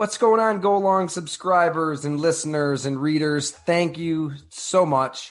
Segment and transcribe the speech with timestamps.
[0.00, 3.50] What's going on, Go Long subscribers and listeners and readers?
[3.50, 5.30] Thank you so much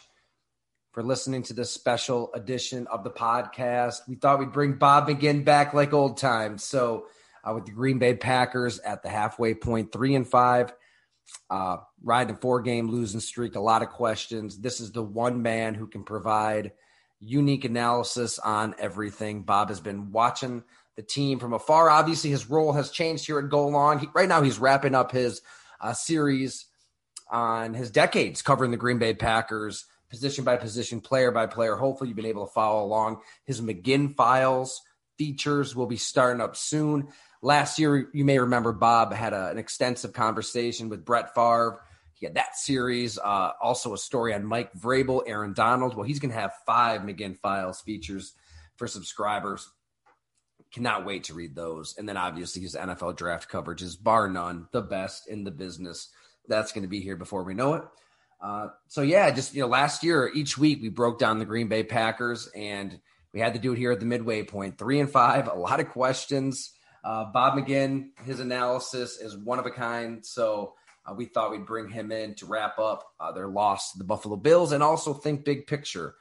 [0.91, 4.01] for listening to this special edition of the podcast.
[4.07, 6.63] We thought we'd bring Bob McGinn back like old times.
[6.63, 7.07] So,
[7.43, 10.71] uh, with the Green Bay Packers at the halfway point, three and five,
[11.49, 14.59] uh, riding a four game losing streak, a lot of questions.
[14.59, 16.73] This is the one man who can provide
[17.19, 19.41] unique analysis on everything.
[19.41, 20.63] Bob has been watching
[20.99, 21.89] the team from afar.
[21.89, 23.99] Obviously, his role has changed here at Go Long.
[23.99, 25.41] He, right now, he's wrapping up his
[25.79, 26.65] uh, series
[27.31, 31.77] on his decades covering the Green Bay Packers, position by position, player by player.
[31.77, 33.21] Hopefully, you've been able to follow along.
[33.45, 34.81] His McGinn Files
[35.17, 37.07] features will be starting up soon.
[37.41, 41.79] Last year, you may remember Bob had a, an extensive conversation with Brett Favre.
[42.15, 43.17] He had that series.
[43.17, 45.95] Uh, also, a story on Mike Vrabel, Aaron Donald.
[45.95, 48.33] Well, he's going to have five McGinn Files features
[48.75, 49.65] for subscribers.
[50.71, 51.95] Cannot wait to read those.
[51.97, 56.09] And then obviously his NFL draft coverage is bar none the best in the business.
[56.47, 57.83] That's going to be here before we know it.
[58.41, 61.67] Uh, so yeah, just you know, last year each week we broke down the Green
[61.67, 62.99] Bay Packers, and
[63.33, 64.77] we had to do it here at the midway point.
[64.77, 66.71] Three and five, a lot of questions.
[67.03, 70.25] Uh, Bob McGinn, his analysis is one of a kind.
[70.25, 70.75] So
[71.05, 74.03] uh, we thought we'd bring him in to wrap up uh, their loss to the
[74.03, 76.15] Buffalo Bills and also think big picture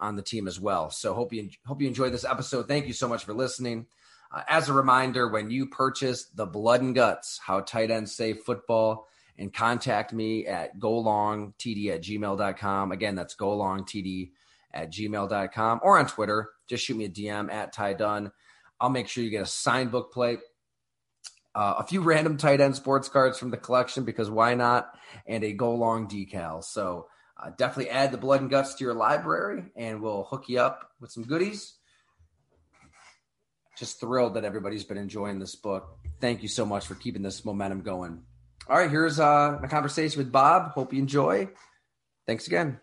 [0.00, 0.90] on the team as well.
[0.90, 2.68] So hope you hope you enjoyed this episode.
[2.68, 3.86] Thank you so much for listening.
[4.32, 8.40] Uh, as a reminder, when you purchase the Blood and Guts, How Tight Ends Save
[8.40, 9.06] Football,
[9.38, 12.92] and contact me at golongtd at gmail.com.
[12.92, 14.30] Again, that's golongtd
[14.72, 16.50] at gmail.com or on Twitter.
[16.68, 18.32] Just shoot me a DM at Ty Dunne.
[18.80, 20.40] I'll make sure you get a signed book plate,
[21.54, 24.94] uh, a few random tight end sports cards from the collection because why not,
[25.26, 26.62] and a Go Long decal.
[26.62, 27.08] So
[27.42, 30.90] uh, definitely add the blood and guts to your library, and we'll hook you up
[31.00, 31.74] with some goodies.
[33.78, 35.98] Just thrilled that everybody's been enjoying this book.
[36.20, 38.22] Thank you so much for keeping this momentum going.
[38.68, 40.72] All right, here's uh, my conversation with Bob.
[40.72, 41.48] Hope you enjoy.
[42.26, 42.80] Thanks again.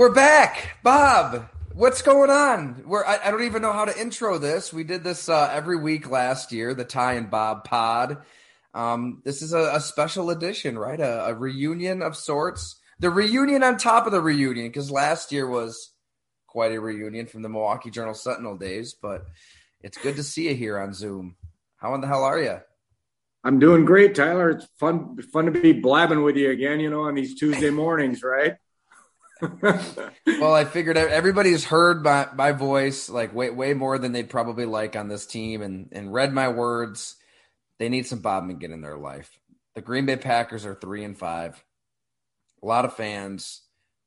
[0.00, 1.50] We're back, Bob.
[1.74, 2.84] What's going on?
[2.86, 4.72] We're I, I, don't even know how to intro this.
[4.72, 8.16] We did this uh, every week last year, the Ty and Bob Pod.
[8.72, 10.98] Um, this is a, a, special edition, right?
[10.98, 12.80] A, a, reunion of sorts.
[12.98, 15.90] The reunion on top of the reunion, because last year was
[16.46, 18.94] quite a reunion from the Milwaukee Journal Sentinel days.
[18.94, 19.26] But
[19.82, 21.36] it's good to see you here on Zoom.
[21.76, 22.58] How in the hell are you?
[23.44, 24.48] I'm doing great, Tyler.
[24.48, 26.80] It's fun fun to be blabbing with you again.
[26.80, 28.54] You know, on these Tuesday mornings, right?
[29.62, 34.30] Well, I figured out everybody's heard my, my voice like way way more than they'd
[34.30, 37.16] probably like on this team, and and read my words.
[37.78, 39.38] They need some Bob McGinn in their life.
[39.74, 41.64] The Green Bay Packers are three and five.
[42.62, 43.62] A lot of fans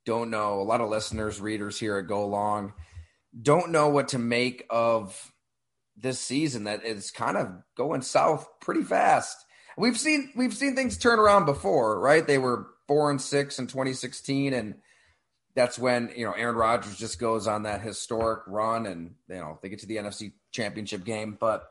[0.05, 0.61] don't know.
[0.61, 2.73] A lot of listeners, readers here at Go Long
[3.39, 5.31] don't know what to make of
[5.97, 6.65] this season.
[6.65, 9.37] That is kind of going south pretty fast.
[9.77, 12.25] We've seen we've seen things turn around before, right?
[12.25, 14.75] They were four and six in 2016, and
[15.55, 19.59] that's when you know Aaron Rodgers just goes on that historic run, and you know
[19.61, 21.37] they get to the NFC Championship game.
[21.39, 21.63] But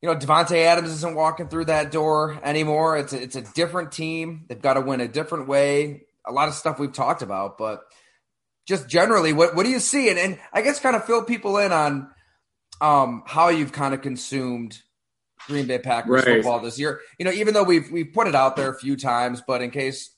[0.00, 2.96] you know Davante Adams isn't walking through that door anymore.
[2.98, 4.44] It's a, it's a different team.
[4.48, 6.02] They've got to win a different way.
[6.26, 7.82] A lot of stuff we've talked about, but
[8.66, 10.08] just generally, what what do you see?
[10.08, 12.10] And and I guess kind of fill people in on
[12.80, 14.78] um, how you've kind of consumed
[15.46, 16.36] Green Bay Packers right.
[16.36, 17.00] football this year.
[17.18, 19.70] You know, even though we've we've put it out there a few times, but in
[19.70, 20.10] case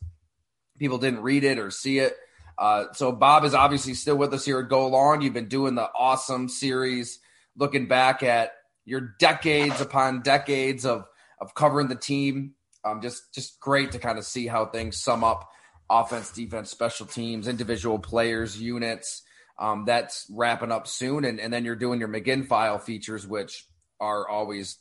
[0.78, 2.14] people didn't read it or see it,
[2.58, 5.22] uh, so Bob is obviously still with us here at Go Long.
[5.22, 7.20] You've been doing the awesome series,
[7.56, 8.52] looking back at
[8.84, 11.06] your decades upon decades of
[11.40, 12.54] of covering the team.
[12.84, 15.48] Um, just just great to kind of see how things sum up
[15.90, 19.22] offense, defense, special teams, individual players, units.
[19.60, 23.66] Um, that's wrapping up soon, and, and then you're doing your McGinn file features, which
[23.98, 24.78] are always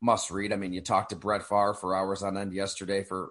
[0.00, 0.52] must read.
[0.52, 3.30] I mean, you talked to Brett Favre for hours on end yesterday for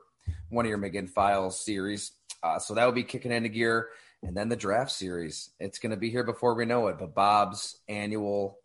[0.49, 2.11] one of your McGinn Files series.
[2.41, 3.89] Uh, so that will be kicking into gear.
[4.21, 5.50] And then the draft series.
[5.59, 6.97] It's going to be here before we know it.
[7.00, 8.57] But Bob's annual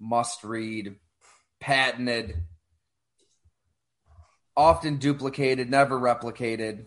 [0.00, 0.96] must read,
[1.60, 2.36] patented,
[4.56, 6.86] often duplicated, never replicated.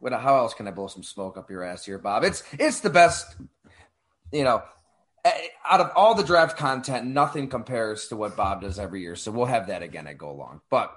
[0.00, 2.24] What, how else can I blow some smoke up your ass here, Bob?
[2.24, 3.36] It's it's the best,
[4.32, 4.62] you know,
[5.64, 9.16] out of all the draft content, nothing compares to what Bob does every year.
[9.16, 10.62] So we'll have that again at Go Long.
[10.68, 10.96] But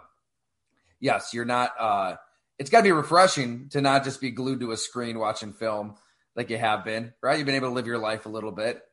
[1.00, 1.74] yes, you're not.
[1.80, 2.16] uh
[2.62, 5.96] It's got to be refreshing to not just be glued to a screen watching film
[6.36, 7.40] like you have been, right?
[7.40, 8.84] You've been able to live your life a little bit.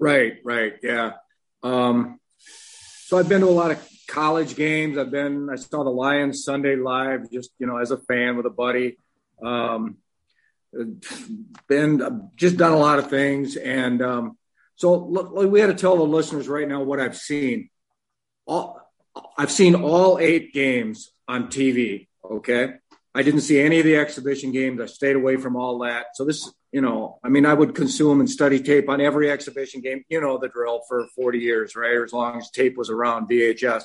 [0.00, 1.12] Right, right, yeah.
[1.62, 4.98] Um, so I've been to a lot of college games.
[4.98, 5.48] I've been.
[5.48, 8.98] I saw the Lions Sunday live, just you know, as a fan with a buddy.
[9.40, 9.98] Um,
[11.68, 14.36] been just done a lot of things, and um,
[14.74, 17.70] so look, we had to tell the listeners right now what I've seen.
[18.44, 18.80] All
[19.38, 22.08] I've seen all eight games on TV.
[22.24, 22.74] Okay,
[23.14, 24.80] I didn't see any of the exhibition games.
[24.80, 26.06] I stayed away from all that.
[26.14, 29.80] So this, you know, I mean, I would consume and study tape on every exhibition
[29.82, 30.04] game.
[30.08, 32.00] You know the drill for 40 years, right?
[32.02, 33.82] As long as tape was around, VHS.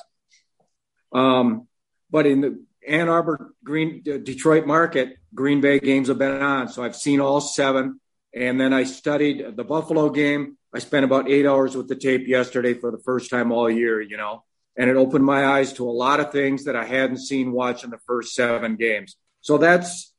[1.12, 1.66] Um,
[2.10, 6.68] but in the Ann Arbor, Green, Detroit market, Green Bay games have been on.
[6.68, 8.00] So I've seen all seven.
[8.34, 10.56] And then I studied the Buffalo game.
[10.74, 14.00] I spent about eight hours with the tape yesterday for the first time all year,
[14.00, 14.44] you know,
[14.78, 17.90] and it opened my eyes to a lot of things that I hadn't seen watching
[17.90, 19.16] the first seven games.
[19.40, 20.14] So that's,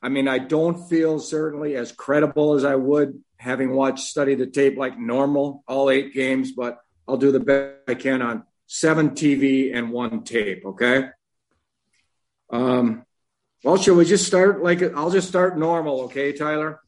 [0.00, 4.46] I mean, I don't feel certainly as credible as I would having watched study the
[4.46, 9.10] tape like normal, all eight games, but I'll do the best I can on seven
[9.10, 10.64] TV and one tape.
[10.64, 11.08] Okay.
[12.50, 13.04] Um,
[13.64, 16.80] well, should we just start like I'll just start normal, okay, Tyler?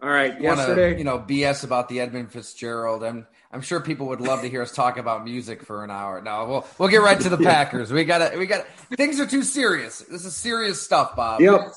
[0.00, 0.40] All right.
[0.40, 3.04] Yesterday, wanna, you know, BS about the Edmund Fitzgerald.
[3.04, 6.20] I'm I'm sure people would love to hear us talk about music for an hour.
[6.20, 7.92] No, we'll we'll get right to the Packers.
[7.92, 8.66] We gotta we got
[8.96, 10.00] things are too serious.
[10.00, 11.40] This is serious stuff, Bob.
[11.40, 11.72] Yep.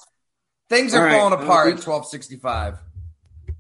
[0.70, 2.78] Things are falling apart uh, at 1265.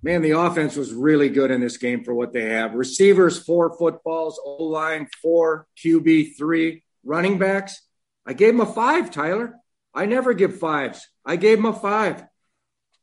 [0.02, 2.74] Man, the offense was really good in this game for what they have.
[2.74, 7.82] Receivers, four footballs, O line, four, QB, three, running backs.
[8.26, 9.56] I gave him a five, Tyler.
[9.94, 11.08] I never give fives.
[11.26, 12.24] I gave him a five.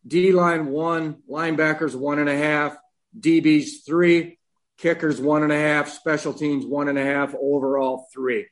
[0.06, 2.76] D line one, linebackers one and a half,
[3.18, 4.35] DBs three,
[4.78, 8.46] kickers one and a half, special teams one and a half, overall three.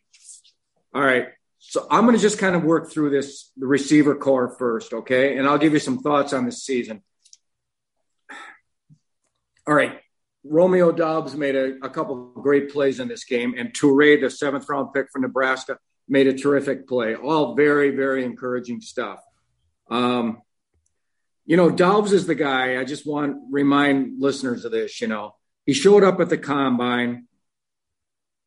[0.94, 1.29] All right.
[1.59, 5.38] So I'm going to just kind of work through this, the receiver corps first, okay?
[5.38, 7.03] And I'll give you some thoughts on this season.
[9.67, 10.00] All right.
[10.44, 14.69] Romeo Doubs made a, a couple great plays in this game, and Toure, the seventh
[14.69, 17.15] round pick from Nebraska, made a terrific play.
[17.15, 19.21] All very, very encouraging stuff.
[19.91, 20.43] Um,
[21.47, 22.79] you know, Doubs is the guy.
[22.79, 25.00] I just want remind listeners of this.
[25.00, 25.35] You know,
[25.66, 27.26] he showed up at the combine,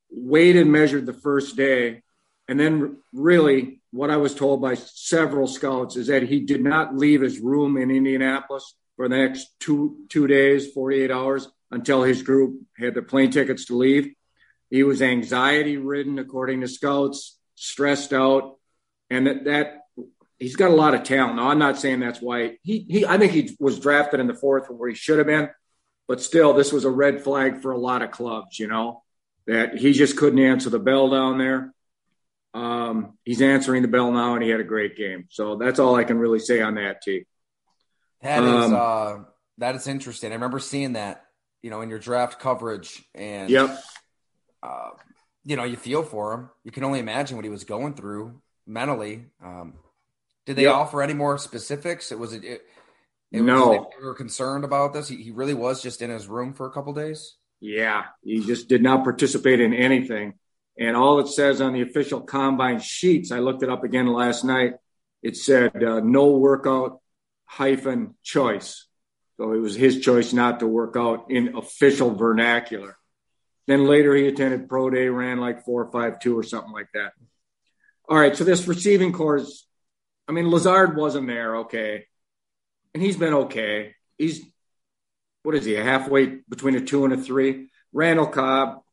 [0.09, 2.03] weighed and measured the first day,
[2.47, 6.95] and then really what I was told by several scouts is that he did not
[6.95, 12.21] leave his room in Indianapolis for the next two two days, 48 hours until his
[12.21, 14.13] group had the plane tickets to leave.
[14.69, 18.57] He was anxiety ridden, according to scouts stressed out,
[19.09, 19.81] and that, that
[20.37, 21.37] he's got a lot of talent.
[21.37, 24.33] Now, I'm not saying that's why he, he I think he was drafted in the
[24.33, 25.49] fourth where he should have been,
[26.07, 29.03] but still, this was a red flag for a lot of clubs, you know,
[29.45, 31.73] that he just couldn't answer the bell down there.
[32.53, 35.27] Um, he's answering the bell now, and he had a great game.
[35.29, 37.25] So that's all I can really say on that, T.
[38.21, 39.17] That is um, uh,
[39.59, 40.31] that is interesting.
[40.31, 41.25] I remember seeing that,
[41.61, 43.77] you know, in your draft coverage, and yep.
[44.63, 44.89] Uh,
[45.45, 46.49] you know, you feel for him.
[46.63, 49.25] You can only imagine what he was going through mentally.
[49.43, 49.75] Um,
[50.45, 50.75] did they yep.
[50.75, 52.11] offer any more specifics?
[52.11, 52.43] It was it.
[52.43, 52.61] it,
[53.31, 55.09] it no, was, they were concerned about this.
[55.09, 57.35] He, he, really was just in his room for a couple days.
[57.59, 60.35] Yeah, he just did not participate in anything.
[60.79, 64.43] And all it says on the official combine sheets, I looked it up again last
[64.43, 64.73] night.
[65.23, 67.01] It said uh, no workout
[67.45, 68.85] hyphen choice.
[69.37, 72.97] So it was his choice not to work out in official vernacular.
[73.67, 76.89] Then later he attended pro day, ran like four or five two or something like
[76.93, 77.13] that.
[78.07, 79.65] All right, so this receiving corps is,
[80.27, 82.05] I mean, Lazard wasn't there, okay,
[82.97, 83.93] and he's been okay.
[84.17, 84.43] He's
[85.43, 85.75] what is he?
[85.75, 87.69] A halfway between a two and a three.
[87.93, 88.83] Randall Cobb, all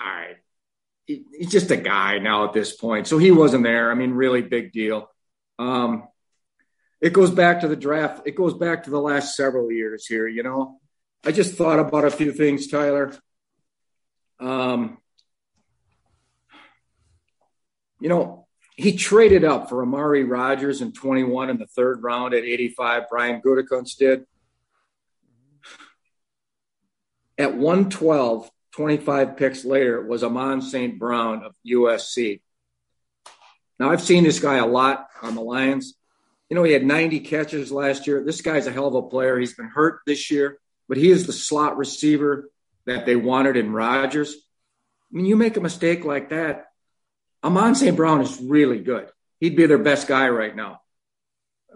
[0.00, 0.36] right.
[1.04, 3.06] he, he's just a guy now at this point.
[3.06, 3.90] So he wasn't there.
[3.90, 5.10] I mean, really big deal.
[5.58, 6.08] Um,
[7.02, 8.22] it goes back to the draft.
[8.24, 10.26] It goes back to the last several years here.
[10.26, 10.80] You know,
[11.22, 13.12] I just thought about a few things, Tyler.
[14.40, 14.96] Um,
[18.00, 18.41] you know,
[18.82, 23.04] he traded up for Amari Rodgers in 21 in the third round at 85.
[23.08, 24.26] Brian Gutekunst did.
[27.38, 30.98] At 112, 25 picks later, was Amon St.
[30.98, 32.40] Brown of USC.
[33.78, 35.94] Now, I've seen this guy a lot on the Lions.
[36.50, 38.24] You know, he had 90 catches last year.
[38.24, 39.38] This guy's a hell of a player.
[39.38, 40.58] He's been hurt this year,
[40.88, 42.50] but he is the slot receiver
[42.86, 44.34] that they wanted in Rodgers.
[44.34, 46.71] I mean, you make a mistake like that,
[47.44, 47.96] Amon St.
[47.96, 49.08] Brown is really good.
[49.40, 50.80] He'd be their best guy right now.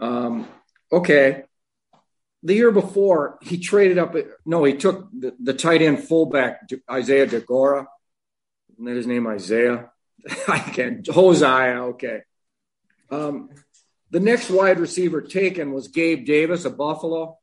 [0.00, 0.46] Um,
[0.92, 1.44] okay.
[2.42, 4.14] The year before, he traded up.
[4.44, 7.87] No, he took the, the tight end fullback, Isaiah Deguara.
[8.75, 9.90] Isn't that his name, Isaiah?
[10.49, 11.06] I can't.
[11.06, 11.82] Hosea.
[11.94, 12.20] Okay.
[13.11, 13.50] Um,
[14.11, 17.38] the next wide receiver taken was Gabe Davis of Buffalo.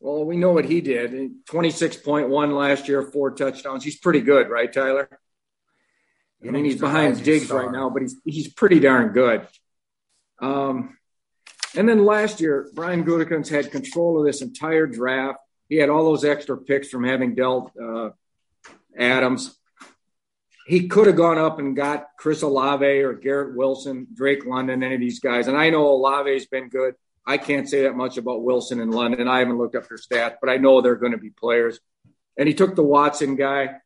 [0.00, 1.12] Well, we know what he did.
[1.44, 3.84] 26.1 last year, four touchdowns.
[3.84, 5.08] He's pretty good, right, Tyler?
[6.46, 9.46] I mean, he's behind Diggs right now, but he's he's pretty darn good.
[10.40, 10.98] Um,
[11.74, 15.38] and then last year, Brian Gutekunst had control of this entire draft.
[15.68, 18.10] He had all those extra picks from having dealt uh,
[18.98, 19.56] Adams.
[20.66, 24.94] He could have gone up and got Chris Olave or Garrett Wilson, Drake London, any
[24.94, 25.48] of these guys.
[25.48, 26.94] And I know Olave's been good.
[27.26, 29.28] I can't say that much about Wilson and London.
[29.28, 31.80] I haven't looked up their stats, but I know they're going to be players.
[32.36, 33.76] And he took the Watson guy.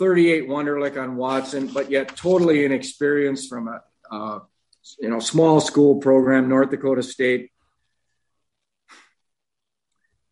[0.00, 4.40] 38 Wonderlic on Watson, but yet totally inexperienced from a uh,
[4.98, 7.52] you know small school program, North Dakota State.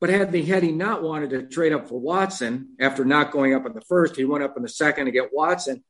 [0.01, 3.55] But had the had he not wanted to trade up for Watson after not going
[3.55, 5.85] up in the first, he went up in the second to get Watson.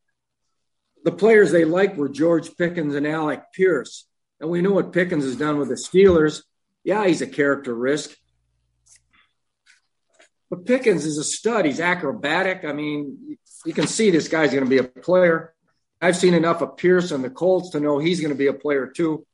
[1.04, 4.08] The players they liked were George Pickens and Alec Pierce.
[4.40, 6.42] And we know what Pickens has done with the Steelers.
[6.82, 8.10] Yeah, he's a character risk.
[10.50, 11.64] But Pickens is a stud.
[11.64, 12.64] He's acrobatic.
[12.64, 15.54] I mean, you can see this guy's going to be a player.
[16.00, 18.52] I've seen enough of Pierce and the Colts to know he's going to be a
[18.52, 19.26] player too.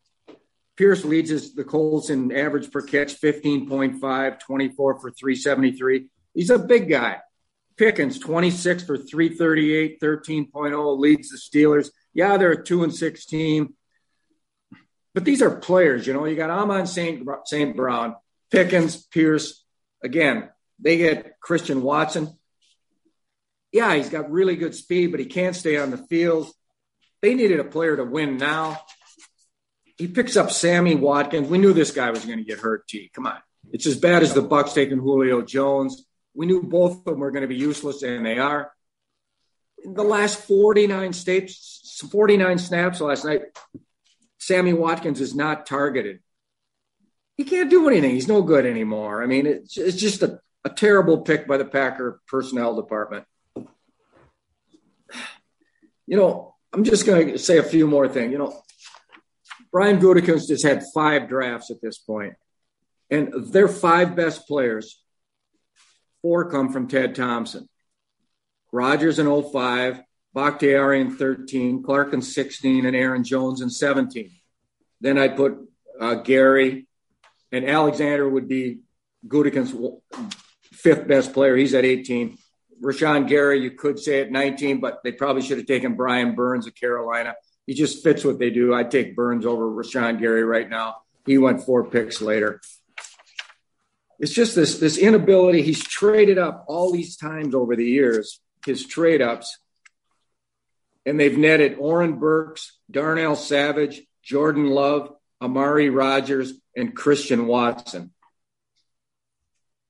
[0.76, 6.06] Pierce leads the Colts in average per catch 15.5, 24 for 373.
[6.32, 7.18] He's a big guy.
[7.76, 11.90] Pickens 26 for 338, 13.0 leads the Steelers.
[12.12, 13.74] Yeah, they're a two and six team,
[15.12, 16.06] but these are players.
[16.06, 18.14] You know, you got Amon Saint Saint Brown,
[18.50, 19.64] Pickens, Pierce.
[20.04, 22.38] Again, they get Christian Watson
[23.74, 26.48] yeah, he's got really good speed, but he can't stay on the field.
[27.20, 28.80] They needed a player to win now.
[29.96, 31.48] He picks up Sammy Watkins.
[31.48, 33.10] We knew this guy was going to get hurt, T.
[33.12, 33.38] Come on.
[33.72, 36.06] It's as bad as the Bucs taking Julio Jones.
[36.34, 38.72] We knew both of them were going to be useless, and they are.
[39.84, 43.42] In the last 49 states, 49 snaps last night,
[44.38, 46.20] Sammy Watkins is not targeted.
[47.36, 48.12] He can't do anything.
[48.12, 49.20] He's no good anymore.
[49.20, 53.24] I mean, it's, it's just a, a terrible pick by the Packer personnel department
[56.06, 58.32] you know, I'm just going to say a few more things.
[58.32, 58.62] You know,
[59.72, 62.34] Brian Gutekunst has had five drafts at this point,
[63.10, 65.00] and their five best players,
[66.22, 67.68] four come from Ted Thompson.
[68.72, 70.00] Rodgers in 05,
[70.34, 74.30] Bakhtiari in 13, Clark in 16, and Aaron Jones in 17.
[75.00, 75.56] Then I'd put
[76.00, 76.88] uh, Gary,
[77.52, 78.80] and Alexander would be
[79.28, 79.76] Gutekunst's
[80.72, 81.56] fifth best player.
[81.56, 82.36] He's at 18.
[82.82, 86.66] Rashan Gary, you could say at 19, but they probably should have taken Brian Burns
[86.66, 87.34] of Carolina.
[87.66, 88.74] He just fits what they do.
[88.74, 90.96] I'd take Burns over Rashan Gary right now.
[91.26, 92.60] He went four picks later.
[94.18, 95.62] It's just this this inability.
[95.62, 99.58] He's traded up all these times over the years, his trade ups,
[101.04, 108.13] and they've netted Oren Burks, Darnell Savage, Jordan Love, Amari Rodgers, and Christian Watson.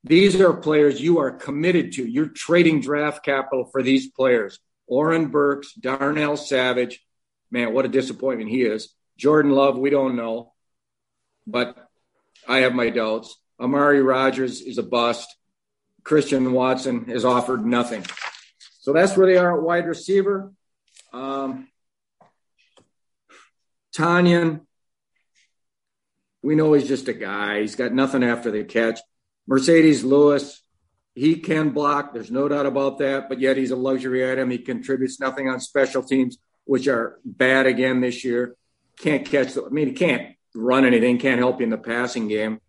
[0.05, 2.07] These are players you are committed to.
[2.07, 4.59] You're trading draft capital for these players.
[4.87, 7.03] Oren Burks, Darnell Savage.
[7.51, 8.93] Man, what a disappointment he is.
[9.17, 10.53] Jordan Love, we don't know,
[11.47, 11.77] but
[12.47, 13.35] I have my doubts.
[13.59, 15.35] Amari Rodgers is a bust.
[16.03, 18.05] Christian Watson has offered nothing.
[18.81, 20.53] So that's where they are at wide receiver.
[21.15, 21.69] Um,
[23.97, 24.61] Tonyan,
[26.43, 27.63] we know he's just a guy.
[27.63, 29.01] He's got nothing after the catch.
[29.49, 30.63] Marcedes Lewis,
[31.15, 32.13] he can block.
[32.13, 33.29] There's no doubt about that.
[33.29, 34.51] But yet he's a luxury item.
[34.51, 38.57] He contributes nothing on special teams, which are bad again this year.
[38.99, 39.55] Can't catch.
[39.55, 41.19] The, I mean, he can't run anything.
[41.19, 42.61] Can't help you in the passing game.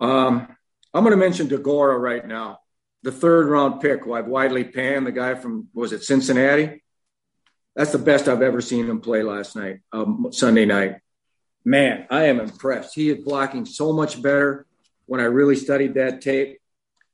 [0.00, 0.48] Um,
[0.94, 2.60] I'm going to mention Deguara right now,
[3.02, 4.04] the third round pick.
[4.04, 6.82] Who I've widely panned the guy from was it Cincinnati.
[7.74, 10.96] that's the best I've ever seen him play last night, um, Sunday night.
[11.64, 12.94] Man, I am impressed.
[12.94, 14.66] He is blocking so much better
[15.08, 16.60] when I really studied that tape.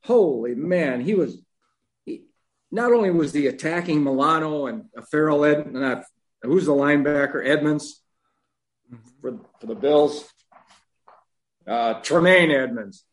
[0.03, 1.37] Holy man, he was.
[2.05, 2.25] He,
[2.71, 6.03] not only was he attacking Milano and Farrell Ed, not
[6.43, 8.01] who's the linebacker Edmunds
[9.21, 10.29] for, for the Bills,
[11.65, 13.03] uh, Tremaine Edmunds.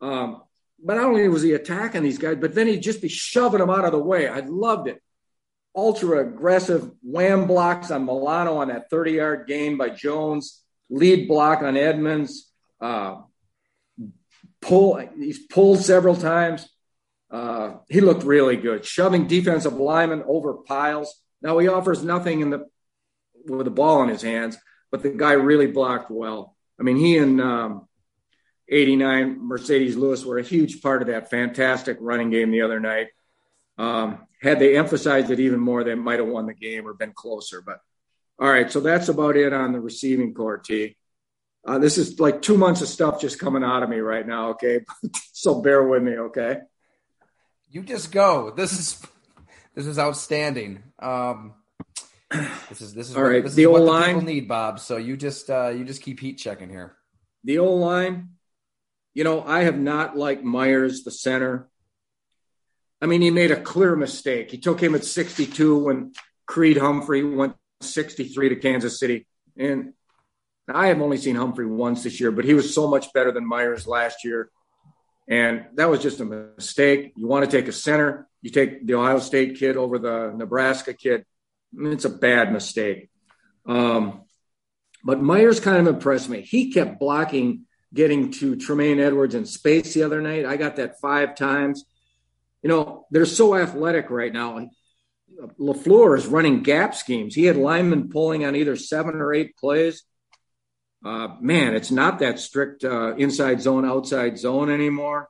[0.00, 0.42] Um,
[0.84, 3.70] but not only was he attacking these guys, but then he'd just be shoving them
[3.70, 4.28] out of the way.
[4.28, 5.02] I loved it.
[5.74, 11.62] Ultra aggressive wham blocks on Milano on that 30 yard gain by Jones, lead block
[11.62, 13.22] on Edmunds, Uh,
[14.60, 16.68] pull, he's pulled several times.
[17.30, 21.14] Uh, he looked really good, shoving defensive linemen over piles.
[21.42, 22.66] Now he offers nothing in the
[23.46, 24.56] with the ball in his hands,
[24.90, 26.56] but the guy really blocked well.
[26.78, 27.88] I mean, he and um,
[28.68, 33.08] 89 Marcedes Lewis were a huge part of that fantastic running game the other night.
[33.78, 37.12] Um, had they emphasized it even more, they might have won the game or been
[37.12, 37.62] closer.
[37.62, 37.78] But
[38.38, 40.96] all right, so that's about it on the receiving corps, T.
[41.66, 44.50] Uh, this is like two months of stuff just coming out of me right now.
[44.50, 44.80] Okay,
[45.32, 46.16] so bear with me.
[46.16, 46.58] Okay,
[47.68, 48.52] you just go.
[48.52, 49.02] This is
[49.74, 50.84] this is outstanding.
[51.00, 51.54] Um,
[52.68, 53.42] this is this is all what, right.
[53.42, 54.78] This the is old what line the people need, Bob.
[54.78, 56.96] So you just uh, you just keep heat checking here.
[57.44, 58.30] The old line.
[59.12, 61.70] You know, I have not liked Myers, the center.
[63.00, 64.50] I mean, he made a clear mistake.
[64.50, 66.12] He took him at 62 when
[66.46, 69.26] Creed Humphrey went 63 to Kansas City.
[69.56, 69.94] And
[70.68, 73.46] I have only seen Humphrey once this year, but he was so much better than
[73.46, 74.50] Myers last year.
[75.28, 77.12] And that was just a mistake.
[77.16, 80.94] You want to take a center, you take the Ohio State kid over the Nebraska
[80.94, 81.24] kid.
[81.76, 83.10] It's a bad mistake.
[83.66, 84.22] Um,
[85.04, 86.42] but Myers kind of impressed me.
[86.42, 90.46] He kept blocking, getting to Tremaine Edwards in space the other night.
[90.46, 91.84] I got that five times.
[92.62, 94.68] You know, they're so athletic right now.
[95.60, 97.34] LaFleur is running gap schemes.
[97.34, 100.02] He had linemen pulling on either seven or eight plays.
[101.04, 105.28] Uh, man, it's not that strict uh, inside zone, outside zone anymore.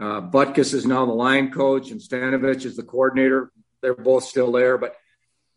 [0.00, 3.50] Uh, Butkus is now the line coach, and Stenavich is the coordinator.
[3.82, 4.78] They're both still there.
[4.78, 4.96] But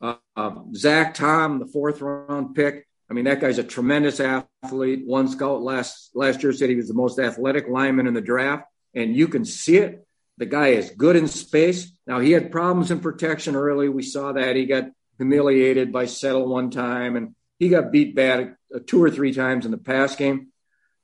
[0.02, 5.06] uh, um, Zach Tom, the fourth round pick, I mean, that guy's a tremendous athlete.
[5.06, 8.66] One scout last last year said he was the most athletic lineman in the draft,
[8.94, 10.06] and you can see it.
[10.38, 11.92] The guy is good in space.
[12.08, 13.90] Now he had problems in protection early.
[13.90, 18.56] We saw that he got humiliated by Settle one time, and he got beat bad
[18.86, 20.48] two or three times in the pass game.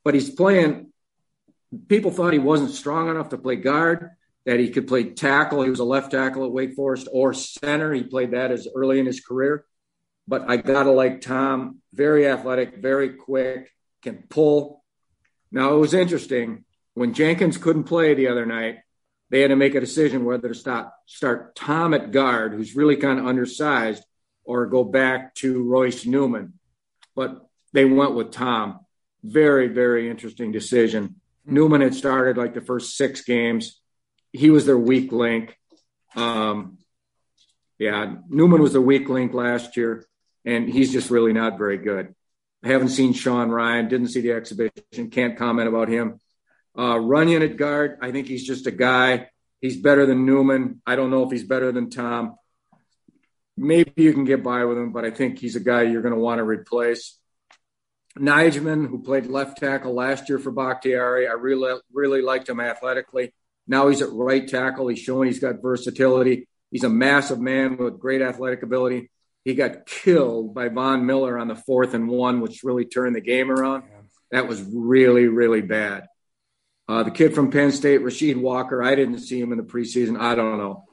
[0.03, 0.91] But he's playing.
[1.87, 4.11] People thought he wasn't strong enough to play guard.
[4.45, 5.63] That he could play tackle.
[5.63, 7.91] He was a left tackle at Wake Forest or center.
[7.93, 9.65] He played that as early in his career.
[10.27, 11.81] But I gotta like Tom.
[11.93, 13.71] Very athletic, very quick,
[14.03, 14.83] can pull.
[15.51, 18.77] Now it was interesting when Jenkins couldn't play the other night
[19.29, 22.95] they had to make a decision whether to stop, start Tom at guard, who's really
[22.95, 24.03] kind of undersized,
[24.43, 26.53] or go back to Royce Newman.
[27.15, 27.44] But
[27.75, 28.79] they went with Tom.
[29.21, 31.15] Very, very interesting decision.
[31.45, 33.81] Newman had started like the first six games.
[34.31, 35.57] He was their weak link.
[36.15, 36.77] Um,
[37.77, 40.05] yeah, Newman was the weak link last year,
[40.45, 42.15] and he's just really not very good.
[42.63, 46.21] I haven't seen Sean Rhyan, didn't see the exhibition, can't comment about him.
[46.77, 49.29] Uh, Runyan at guard, I think he's just a guy.
[49.59, 50.81] He's better than Newman.
[50.87, 52.37] I don't know if he's better than Tom.
[53.57, 56.13] Maybe you can get by with him, but I think he's a guy you're going
[56.13, 57.19] to want to replace.
[58.17, 63.33] Nijman, who played left tackle last year for Bakhtiari, I really, really liked him athletically.
[63.67, 64.87] Now he's at right tackle.
[64.87, 66.47] He's showing he's got versatility.
[66.71, 69.09] He's a massive man with great athletic ability.
[69.43, 73.21] He got killed by Von Miller on the fourth and one, which really turned the
[73.21, 73.83] game around.
[74.31, 76.07] That was really, really bad.
[76.87, 80.19] Uh, the kid from Penn State, Rasheed Walker, I didn't see him in the preseason.
[80.19, 80.85] I don't know.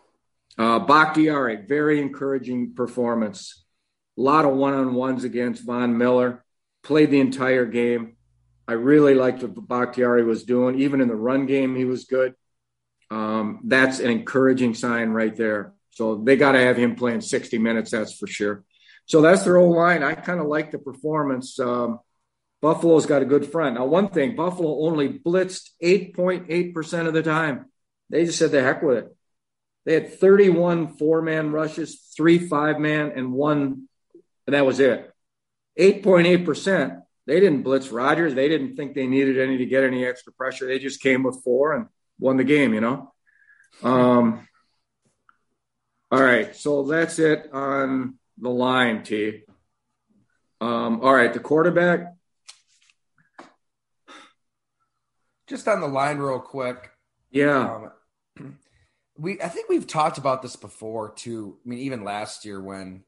[0.58, 3.64] Uh, Bakhtiari, very encouraging performance.
[4.18, 6.41] A lot of one on ones against Von Miller.
[6.82, 8.16] Played the entire game.
[8.66, 10.80] I really liked what Bakhtiari was doing.
[10.80, 12.34] Even in the run game, he was good.
[13.10, 15.74] Um, that's an encouraging sign right there.
[15.90, 18.64] So they got to have him playing 60 minutes, that's for sure.
[19.06, 20.02] So that's their old line.
[20.02, 21.58] I kind of like the performance.
[21.60, 22.00] Um,
[22.62, 23.74] Buffalo's got a good front.
[23.74, 27.66] Now, one thing, Buffalo only blitzed 8.8% of the time.
[28.08, 29.16] They just said the heck with it.
[29.84, 33.88] They had 31 four man rushes, three five man, and one,
[34.46, 35.11] and that was it.
[35.78, 37.00] 8.8%.
[37.26, 38.34] They didn't blitz Rodgers.
[38.34, 40.66] They didn't think they needed any to get any extra pressure.
[40.66, 41.86] They just came with four and
[42.18, 43.12] won the game, you know?
[43.82, 44.46] Um,
[46.10, 46.54] all right.
[46.56, 49.42] So that's it on the line, T.
[50.60, 51.32] Um, all right.
[51.32, 52.14] The quarterback,
[55.48, 56.90] Just on the line, real quick.
[57.30, 57.90] yeah.
[58.38, 58.58] Um,
[59.18, 61.58] we I think we've talked about this before too.
[61.64, 63.04] I mean, even last year when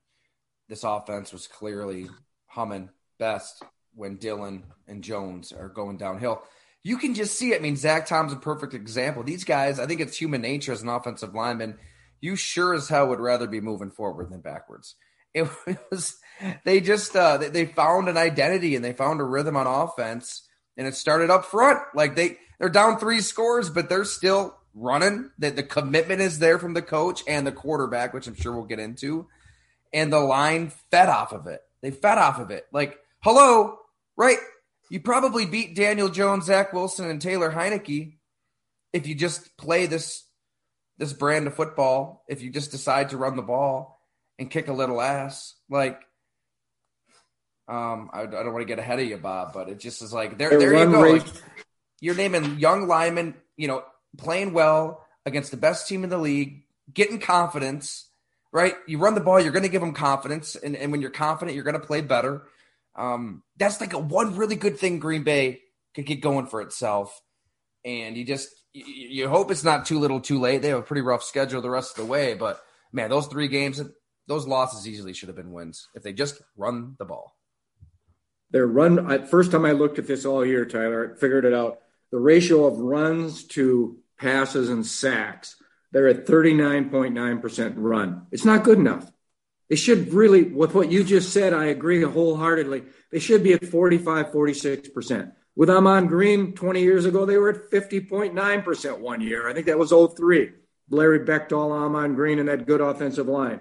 [0.68, 2.08] this offense was clearly
[2.54, 2.88] humming
[3.18, 3.62] best
[3.94, 6.42] when Dillon and Jones are going downhill.
[6.82, 7.56] You can just see it.
[7.56, 9.22] I mean, Zach Tom's a perfect example.
[9.22, 11.78] These guys, I think it's human nature as an offensive lineman.
[12.20, 14.94] You sure as hell would rather be moving forward than backwards.
[15.36, 15.48] It,
[15.90, 16.16] was
[16.64, 20.86] they just uh, they found an identity and they found a rhythm on offense, and
[20.86, 21.80] it started up front.
[21.92, 25.32] Like they they're down three scores, but they're still running.
[25.40, 28.66] That the commitment is there from the coach and the quarterback, which I'm sure we'll
[28.66, 29.26] get into,
[29.92, 31.63] and the line fed off of it.
[31.84, 32.64] They fed off of it.
[32.72, 33.76] Like hello,
[34.16, 34.38] right?
[34.88, 38.16] You probably beat Daniel Jones, Zach Wilson, and Taylor Heinicke
[38.94, 40.24] if you just play this
[40.96, 42.24] this brand of football.
[42.26, 44.00] If you just decide to run the ball
[44.38, 46.00] and kick a little ass, like
[47.68, 50.10] um, I, I don't want to get ahead of you, Bob, but it just is
[50.10, 50.58] like there.
[50.58, 51.00] There you go.
[51.00, 51.26] Like,
[52.00, 53.84] you're naming young linemen, you know,
[54.16, 58.08] playing well against the best team in the league, getting confidence.
[58.54, 61.10] Right, you run the ball, you're going to give them confidence, and, and when you're
[61.10, 62.44] confident, you're going to play better.
[62.94, 65.62] Um, that's like a one really good thing Green Bay
[65.94, 67.20] could get going for itself.
[67.84, 70.62] And you just you, you hope it's not too little, too late.
[70.62, 72.62] They have a pretty rough schedule the rest of the way, but
[72.92, 73.82] man, those three games,
[74.28, 77.36] those losses easily should have been wins if they just run the ball.
[78.52, 79.26] Their run.
[79.26, 81.80] First time I looked at this all year, Tyler, I figured it out.
[82.12, 85.56] The ratio of runs to passes and sacks,
[85.94, 88.26] they're at 39.9% run.
[88.32, 89.08] It's not good enough.
[89.70, 92.82] They should really, with what you just said, I agree wholeheartedly.
[93.12, 95.32] They should be at 45, 46%.
[95.54, 99.48] With Ahman Green 20 years ago, they were at 50.9% one year.
[99.48, 100.50] I think that was 03.
[100.90, 103.60] Larry Beightol, Ahman Green, and that good offensive line.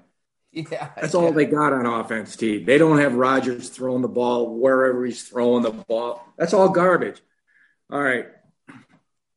[0.51, 2.63] Yeah, that's all they got on offense, T.
[2.63, 6.27] They don't have Rodgers throwing the ball wherever he's throwing the ball.
[6.37, 7.21] That's all garbage.
[7.91, 8.25] All right.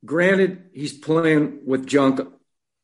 [0.05, 2.21] Granted, he's playing with junk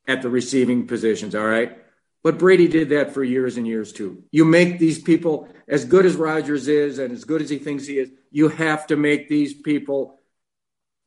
[0.07, 1.35] at the receiving positions.
[1.35, 1.79] All right.
[2.23, 4.25] But Brady did that for years and years too.
[4.31, 7.87] You make these people as good as Rodgers is and as good as he thinks
[7.87, 10.21] he is, you have to make these people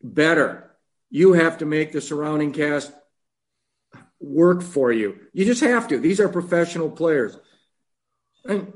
[0.03, 0.71] better.
[1.09, 2.91] You have to make the surrounding cast
[4.19, 5.19] work for you.
[5.33, 5.99] You just have to.
[5.99, 7.37] These are professional players.
[8.43, 8.73] And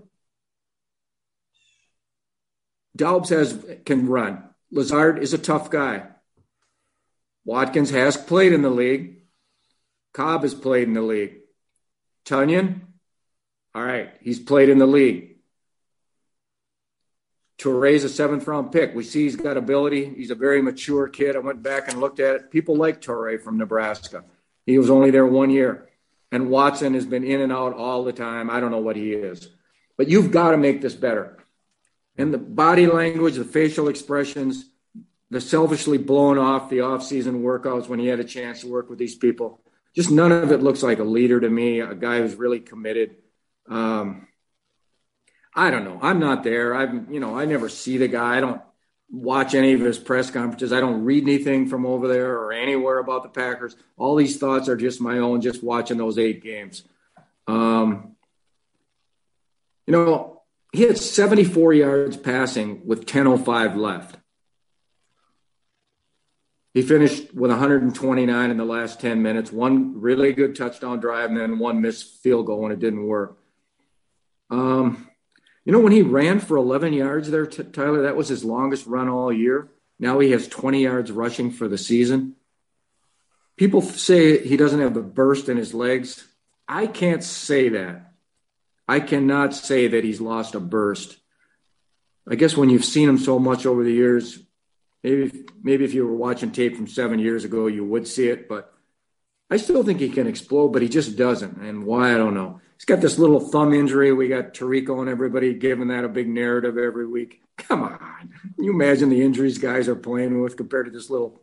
[2.96, 4.44] Doubs has can run.
[4.72, 6.08] Lazard is a tough guy.
[7.46, 9.19] Watkins has played in the league.
[10.14, 11.38] Cobb has played in the league.
[12.26, 12.82] Tonyan,
[13.74, 15.38] all right, he's played in the league.
[17.58, 18.96] Toure's a seventh round pick.
[18.96, 20.14] We see he's got ability.
[20.16, 21.36] He's a very mature kid.
[21.36, 22.52] I went back and looked at it.
[22.52, 24.24] People like Toure from Nebraska.
[24.66, 25.90] He was only there one year.
[26.32, 28.50] And Watson has been in and out all the time.
[28.50, 29.50] I don't know what he is.
[29.98, 31.38] But you've got to make this better.
[32.18, 34.66] And the body language, the facial expressions,
[35.30, 39.00] the selfishly blown off the offseason workouts when he had a chance to work with
[39.00, 39.62] these people
[39.96, 43.16] just none of it looks like a leader to me, a guy who's really committed.
[43.68, 44.28] Um,
[45.56, 46.00] I don't know.
[46.02, 46.76] I'm not there.
[46.76, 48.38] I'm, you know, I never see the guy.
[48.38, 48.62] I don't
[49.12, 50.72] watch any of his press conferences.
[50.72, 53.76] I don't read anything from over there or anywhere about the Packers.
[53.98, 56.84] All these thoughts are just my own, just watching those eight games.
[57.48, 58.16] Um,
[59.88, 64.19] you know, he had 74 yards passing with 10.05 left.
[66.80, 71.38] He finished with 129 in the last 10 minutes, one really good touchdown drive, and
[71.38, 73.38] then one missed field goal when it didn't work.
[74.50, 75.10] Um,
[75.66, 78.88] you know, when he ran for 11 yards there, t- Tyler, that was his longest
[78.88, 79.70] run all year.
[80.00, 82.38] Now he has 20 yards rushing for the season.
[83.58, 86.26] People say he doesn't have the burst in his legs.
[86.66, 88.14] I can't say that.
[88.88, 91.18] I cannot say that he's lost a burst.
[92.26, 94.40] I guess when you've seen him so much over the years,
[95.04, 98.50] Maybe maybe if you were watching tape from seven years ago, you would see it.
[98.50, 98.74] But
[99.50, 101.58] I still think he can explode, but he just doesn't.
[101.58, 102.60] And why I don't know.
[102.76, 104.14] He's got this little thumb injury.
[104.14, 107.42] We got Tirico and everybody giving that a big narrative every week.
[107.58, 108.00] Come on,
[108.56, 111.42] Can you imagine the injuries guys are playing with compared to this little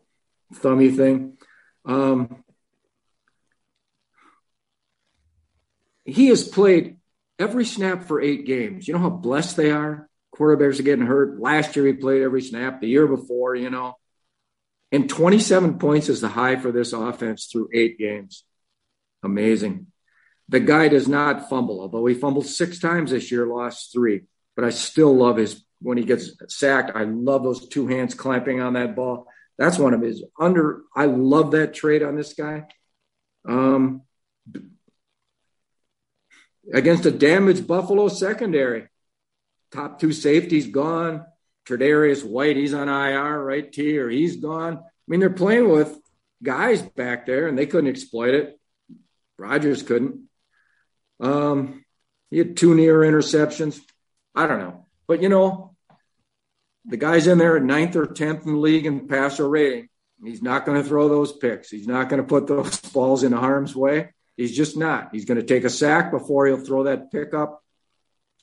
[0.55, 1.37] thummy thing.
[1.85, 2.42] Um,
[6.05, 6.97] he has played
[7.38, 8.87] every snap for eight games.
[8.88, 11.40] You know how blessed they are quarterbacks are getting hurt.
[11.40, 12.81] Last year he played every snap.
[12.81, 13.96] The year before, you know,
[14.92, 18.44] and 27 points is the high for this offense through eight games.
[19.22, 19.88] Amazing.
[20.49, 24.22] The guy does not fumble, although he fumbled six times this year, lost three.
[24.55, 26.92] But I still love his when he gets sacked.
[26.94, 29.27] I love those two hands clamping on that ball.
[29.59, 30.83] That's one of his under.
[30.94, 32.64] I love that trade on this guy.
[33.49, 34.03] Um,
[36.72, 38.88] against a damaged Buffalo secondary,
[39.72, 41.24] top two safeties gone.
[41.66, 43.72] Tre'Davious White, he's on IR, right?
[43.72, 44.76] T, or he's gone.
[44.76, 45.96] I mean, they're playing with
[46.42, 48.61] guys back there, and they couldn't exploit it.
[49.38, 50.29] Rodgers couldn't.
[51.20, 51.85] Um,
[52.31, 53.81] He had two near interceptions.
[54.35, 54.87] I don't know.
[55.09, 55.74] But, you know,
[56.85, 59.88] the guy's in there at ninth or 10th in the league in passer rating.
[60.24, 61.68] He's not going to throw those picks.
[61.68, 64.14] He's not going to put those balls in harm's way.
[64.37, 65.11] He's just not.
[65.12, 67.62] He's going to take a sack before he'll throw that pick up.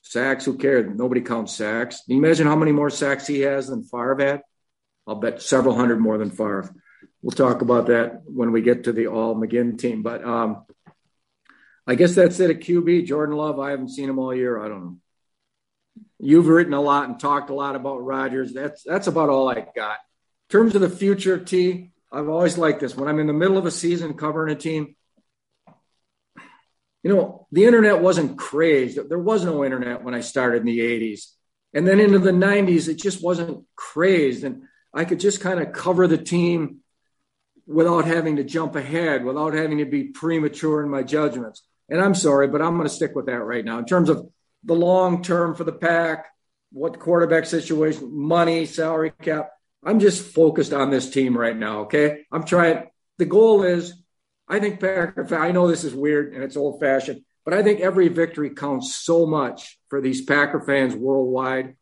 [0.04, 0.86] Sacks, who cares?
[0.94, 2.02] Nobody counts sacks.
[2.04, 4.42] Can you imagine how many more sacks he has than Favre had?
[5.06, 6.72] I'll bet several hundred more than Favre.
[7.22, 10.02] We'll talk about that when we get to the all McGinn team.
[10.02, 10.66] But um,
[11.86, 13.06] I guess that's it at QB.
[13.06, 14.62] Jordan Love, I haven't seen him all year.
[14.62, 14.96] I don't know.
[16.20, 18.52] You've written a lot and talked a lot about Rodgers.
[18.52, 19.96] That's that's about all I got.
[19.96, 22.94] In terms of the future, T, I've always liked this.
[22.94, 24.96] When I'm in the middle of a season covering a team,
[27.04, 28.98] you know, the internet wasn't crazed.
[29.08, 31.26] There was no internet when I started in the 80s.
[31.74, 34.42] And then into the 90s, it just wasn't crazed.
[34.42, 34.62] And
[34.94, 36.78] I could just kind of cover the team
[37.66, 41.62] without having to jump ahead, without having to be premature in my judgments.
[41.90, 43.78] And I'm sorry, but I'm going to stick with that right now.
[43.78, 44.26] In terms of
[44.64, 46.26] the long term for the pack,
[46.72, 49.50] what quarterback situation, money, salary cap,
[49.84, 51.80] I'm just focused on this team right now.
[51.82, 52.24] Okay.
[52.32, 52.88] I'm trying.
[53.18, 53.94] The goal is,
[54.48, 57.80] I think Packer, I know this is weird and it's old fashioned, but I think
[57.80, 61.76] every victory counts so much for these Packer fans worldwide.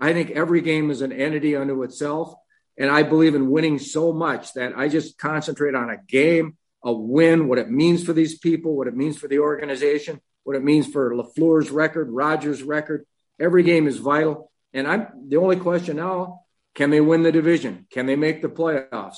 [0.00, 2.34] I think every game is an entity unto itself.
[2.78, 6.92] And I believe in winning so much that I just concentrate on a game, a
[6.92, 10.64] win, what it means for these people, what it means for the organization, what it
[10.64, 13.04] means for LaFleur's record, Rodgers' record.
[13.38, 14.50] Every game is vital.
[14.72, 16.42] And I'm the only question now
[16.74, 17.86] can they win the division?
[17.90, 19.16] Can they make the playoffs?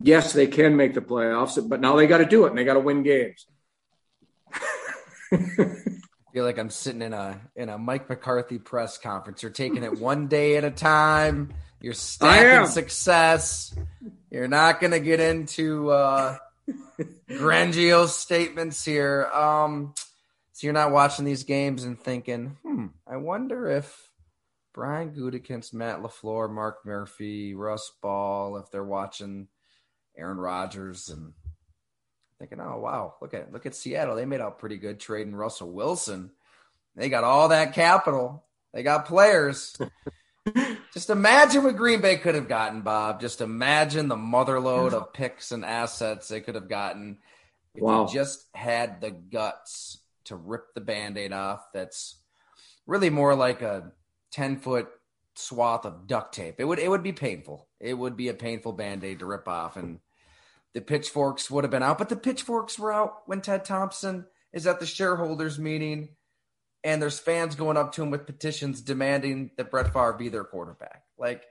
[0.00, 2.64] Yes, they can make the playoffs, but now they got to do it and they
[2.64, 3.46] got to win games.
[4.52, 5.38] I
[6.32, 9.42] feel like I'm sitting in a in a Mike McCarthy press conference.
[9.42, 11.54] You're taking it one day at a time.
[11.80, 13.74] You're stacking success.
[14.30, 16.38] You're not going to get into uh,
[17.28, 19.26] grandiose statements here.
[19.26, 19.94] Um,
[20.52, 24.08] so you're not watching these games and thinking, hmm, I wonder if
[24.72, 29.48] Brian Gutekunst, Matt LaFleur, Mark Murphy, Russ Ball, if they're watching
[30.16, 31.32] Aaron Rodgers and
[32.38, 34.16] thinking, oh wow, look at look at Seattle.
[34.16, 36.30] They made out pretty good trading Russell Wilson.
[36.96, 38.44] They got all that capital.
[38.72, 39.76] They got players.
[40.92, 43.20] Just imagine what Green Bay could have gotten, Bob.
[43.20, 47.18] Just imagine the motherload of picks and assets they could have gotten
[47.74, 48.06] if wow.
[48.06, 51.66] just had the guts to rip the band-aid off.
[51.72, 52.16] That's
[52.86, 53.92] really more like a
[54.32, 54.88] 10 foot
[55.34, 56.56] swath of duct tape.
[56.58, 57.66] It would it would be painful.
[57.80, 59.76] It would be a painful band-aid to rip off.
[59.76, 59.98] And
[60.74, 64.66] the pitchforks would have been out, but the pitchforks were out when Ted Thompson is
[64.66, 66.10] at the shareholders meeting
[66.84, 70.44] and there's fans going up to him with petitions demanding that Brett Favre be their
[70.44, 71.02] quarterback.
[71.18, 71.42] Like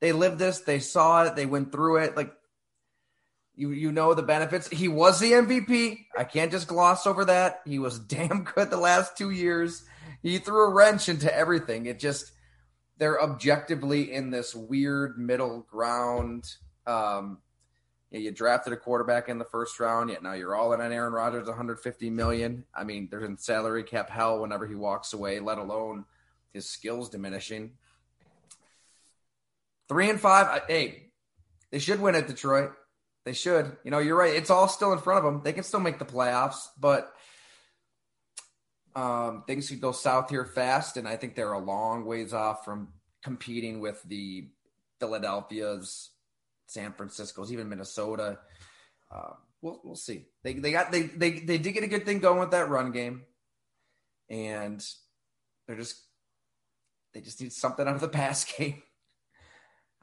[0.00, 2.16] they lived this, they saw it, they went through it.
[2.16, 2.32] Like
[3.56, 4.68] you you know the benefits.
[4.68, 6.06] He was the MVP.
[6.16, 7.62] I can't just gloss over that.
[7.66, 9.84] He was damn good the last two years.
[10.22, 11.86] He threw a wrench into everything.
[11.86, 12.30] It just
[12.98, 16.46] they're objectively in this weird middle ground.
[16.86, 17.38] Um,
[18.16, 20.92] you, you drafted a quarterback in the first round, yet now you're all in on
[20.92, 22.64] Aaron Rodgers, 150 million.
[22.74, 26.04] I mean, they're in salary cap hell whenever he walks away, let alone
[26.52, 27.72] his skills diminishing.
[29.88, 30.62] Three and five.
[30.66, 31.10] Hey,
[31.70, 32.72] they should win at Detroit.
[33.24, 33.76] They should.
[33.84, 34.34] You know, you're right.
[34.34, 35.42] It's all still in front of them.
[35.44, 37.12] They can still make the playoffs, but
[38.94, 40.96] um, things could go south here fast.
[40.96, 42.88] And I think they're a long ways off from
[43.22, 44.48] competing with the
[44.98, 46.10] Philadelphia's,
[46.66, 48.38] San Francisco's, even Minnesota.
[49.10, 49.30] Uh,
[49.62, 50.26] we'll we'll see.
[50.42, 52.92] They they got they they they did get a good thing going with that run
[52.92, 53.22] game,
[54.28, 54.84] and
[55.66, 56.02] they're just
[57.14, 58.82] they just need something out of the pass game.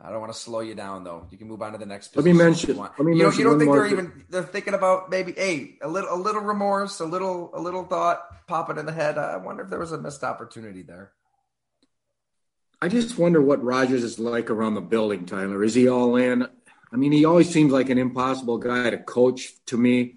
[0.02, 1.28] I don't want to slow you down though.
[1.32, 2.16] You can move on to the next.
[2.16, 2.78] Let me mention.
[2.78, 5.88] Let me you, mention you don't think they're even they're thinking about maybe hey a
[5.88, 9.18] little a little remorse, a little a little thought popping in the head.
[9.18, 11.14] I wonder if there was a missed opportunity there.
[12.84, 15.64] I just wonder what Rodgers is like around the building, Tyler.
[15.64, 16.46] Is he all in?
[16.92, 20.16] I mean, he always seems like an impossible guy to coach to me.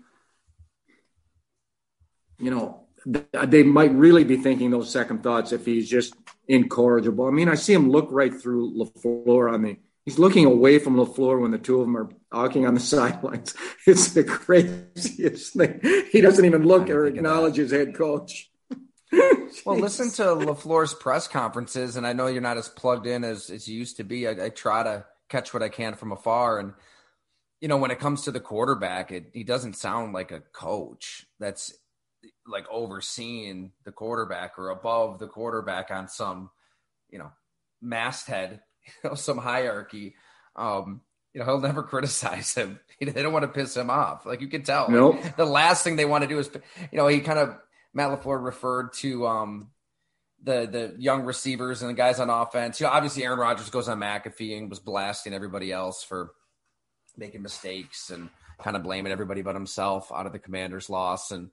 [2.41, 6.17] You know, they might really be thinking those second thoughts if he's just
[6.49, 7.29] incorrigible.
[7.29, 10.97] I mean, I see him look right through LaFleur on the he's looking away from
[10.97, 13.55] LaFleur when the two of them are talking on the sidelines.
[13.87, 15.79] It's the craziest thing.
[16.11, 18.51] He doesn't even look or acknowledge his head coach.
[19.65, 23.51] well, listen to LaFleur's press conferences, and I know you're not as plugged in as,
[23.51, 24.27] as you used to be.
[24.27, 26.59] I, I, try to catch what I can from afar.
[26.59, 26.73] And,
[27.61, 31.27] you know, when it comes to the quarterback, it, he doesn't sound like a coach
[31.39, 31.73] that's
[32.47, 36.51] like overseeing the quarterback or above the quarterback on some,
[37.11, 37.31] you know,
[37.81, 40.17] masthead, you know, some hierarchy.
[40.57, 42.81] Um, you know, he'll never criticize him.
[43.01, 44.27] They don't want to piss him off.
[44.27, 44.89] Like you can tell.
[44.91, 45.23] Nope.
[45.23, 46.51] Like, the last thing they want to do is,
[46.91, 47.57] you know, he kind of
[47.97, 49.71] Matt LaFleur referred to um,
[50.43, 52.79] the the young receivers and the guys on offense.
[52.79, 56.33] You know, obviously Aaron Rodgers goes on McAfee and was blasting everybody else for
[57.17, 58.29] making mistakes and
[58.63, 61.31] kind of blaming everybody but himself out of the Commanders' loss.
[61.31, 61.51] And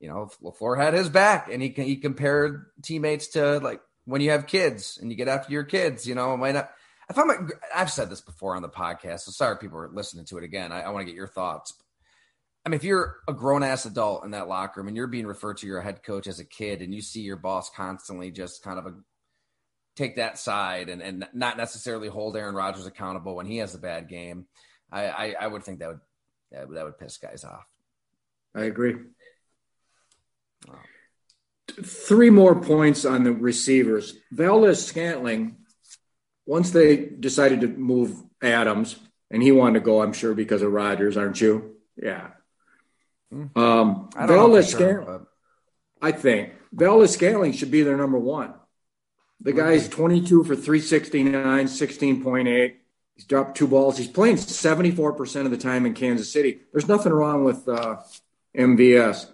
[0.00, 4.30] you know, LaFleur had his back, and he he compared teammates to like when you
[4.30, 6.06] have kids and you get after your kids.
[6.06, 6.70] You know, it might not.
[7.10, 10.24] If I'm, a, I've said this before on the podcast, so sorry people are listening
[10.24, 10.72] to it again.
[10.72, 11.74] I, I want to get your thoughts.
[12.64, 15.26] I mean, if you're a grown ass adult in that locker room and you're being
[15.26, 18.62] referred to your head coach as a kid and you see your boss constantly just
[18.62, 18.94] kind of a,
[19.96, 23.78] take that side and, and not necessarily hold Aaron Rodgers accountable when he has a
[23.78, 24.46] bad game,
[24.90, 26.00] I, I, I would think that would,
[26.52, 27.66] that would, that would piss guys off.
[28.54, 28.96] I agree.
[30.66, 30.78] Wow.
[31.82, 34.14] Three more points on the receivers.
[34.32, 35.56] Valdes-Scantling,
[36.46, 38.96] once they decided to move Adams,
[39.30, 41.76] and he wanted to go, I'm sure, because of Rodgers, aren't you?
[41.96, 42.28] Yeah.
[43.30, 43.58] Hmm.
[43.58, 45.26] Um, Valdes-Scantling, sure,
[46.00, 48.54] I think Valdes-Scantling should be their number one.
[49.40, 52.74] The guy's 22 for 369, 16.8.
[53.14, 53.98] He's dropped two balls.
[53.98, 56.60] He's playing 74% of the time in Kansas City.
[56.72, 57.98] There's nothing wrong with uh,
[58.56, 59.30] MVS.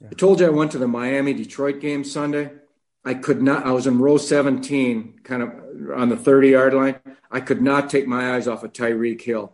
[0.00, 0.08] Yeah.
[0.10, 2.50] I told you I went to the Miami Detroit game Sunday.
[3.04, 5.52] I could not, I was in row 17, kind of
[5.94, 6.96] on the 30 yard line.
[7.30, 9.52] I could not take my eyes off of Tyreek Hill.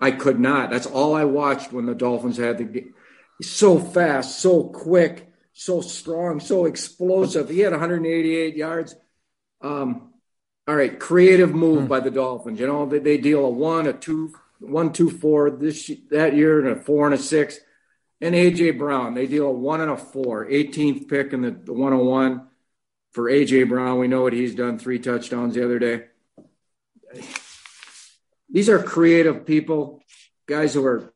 [0.00, 0.70] I could not.
[0.70, 2.94] That's all I watched when the Dolphins had the game.
[3.42, 7.48] So fast, so quick, so strong, so explosive.
[7.48, 8.96] He had 188 yards.
[9.60, 10.12] Um,
[10.66, 11.86] all right, creative move hmm.
[11.86, 12.60] by the Dolphins.
[12.60, 16.60] You know, they, they deal a one, a two, one, two, four this that year,
[16.60, 17.58] and a four and a six.
[18.20, 21.72] And AJ Brown, they deal a one and a four, 18th pick in the, the
[21.72, 22.46] 101
[23.12, 23.98] for AJ Brown.
[23.98, 26.04] We know what he's done, three touchdowns the other day
[28.50, 30.02] these are creative people,
[30.46, 31.12] guys who are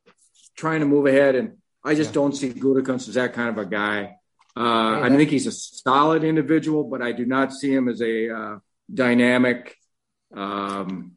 [0.57, 1.35] trying to move ahead.
[1.35, 2.15] And I just yeah.
[2.15, 4.17] don't see Gutekunst as that kind of a guy.
[4.55, 8.35] Uh, I think he's a solid individual, but I do not see him as a
[8.35, 8.59] uh,
[8.93, 9.77] dynamic.
[10.35, 11.17] Um,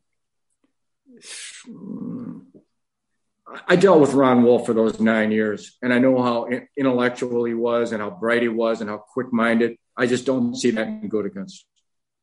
[3.67, 6.47] I dealt with Ron Wolf for those nine years, and I know how
[6.77, 9.77] intellectual he was, and how bright he was, and how quick-minded.
[9.97, 11.63] I just don't see that in Gutekunst.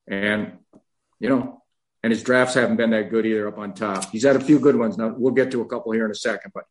[0.09, 0.59] And
[1.21, 1.62] you know,
[2.03, 4.11] and his drafts haven't been that good either up on top.
[4.11, 4.99] He's had a few good ones.
[4.99, 6.65] Now we'll get to a couple here in a second, but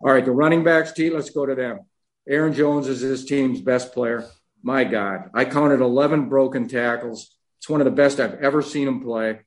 [0.00, 1.80] all right, the running backs, T, let's go to them.
[2.28, 4.26] Aaron Jones is his team's best player.
[4.62, 7.36] My God, I counted 11 broken tackles.
[7.58, 9.40] It's one of the best I've ever seen him play.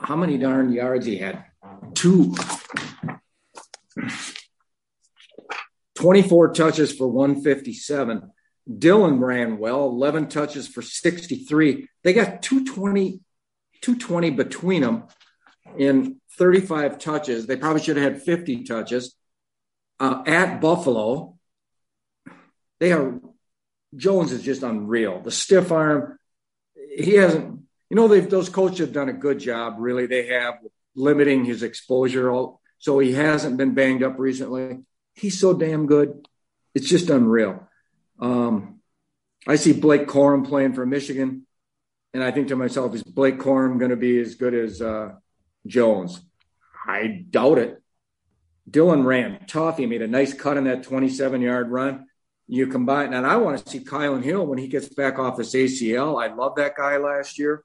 [0.00, 1.44] How many darn yards he had?
[1.94, 2.34] Two.
[5.96, 8.30] 24 touches for 157.
[8.78, 11.88] Dillon ran well, 11 touches for 63.
[12.02, 13.20] They got 220
[13.82, 15.04] 220 between them
[15.76, 17.46] in 35 touches.
[17.46, 19.14] They probably should have had 50 touches.
[19.98, 21.36] Uh, at Buffalo,
[22.78, 23.20] they are
[23.94, 25.20] Jones is just unreal.
[25.20, 26.18] The stiff arm,
[26.96, 27.60] he hasn't.
[27.90, 29.74] You know, those coaches have done a good job.
[29.78, 30.54] Really, they have
[30.94, 32.32] limiting his exposure.
[32.78, 34.84] So he hasn't been banged up recently.
[35.14, 36.26] He's so damn good.
[36.72, 37.68] It's just unreal.
[38.20, 38.80] Um,
[39.46, 41.46] I see Blake Corum playing for Michigan
[42.12, 45.12] and I think to myself, is Blake Corum going to be as good as uh,
[45.66, 46.20] Jones?
[46.86, 47.82] I doubt it.
[48.68, 49.78] Dillon ran tough.
[49.78, 52.06] He made a nice cut in that 27 yard run.
[52.46, 55.54] You combine, and I want to see Kylin Hill when he gets back off his
[55.54, 56.20] ACL.
[56.20, 57.64] I love that guy last year.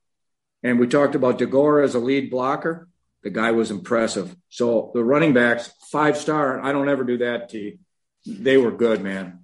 [0.61, 2.87] And we talked about Deguara as a lead blocker.
[3.23, 4.35] The guy was impressive.
[4.49, 6.61] So the running backs, five star.
[6.61, 7.79] I don't ever do that, T.
[8.27, 9.43] They were good, man.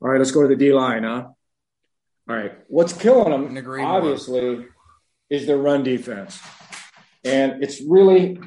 [0.00, 1.28] All right, let's go to the D line, huh?
[2.28, 2.52] All right.
[2.68, 4.66] What's killing them, obviously, more.
[5.30, 6.38] is their run defense.
[7.24, 8.38] And it's really,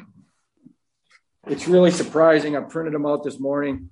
[1.47, 2.55] it's really surprising.
[2.55, 3.89] I printed them out this morning.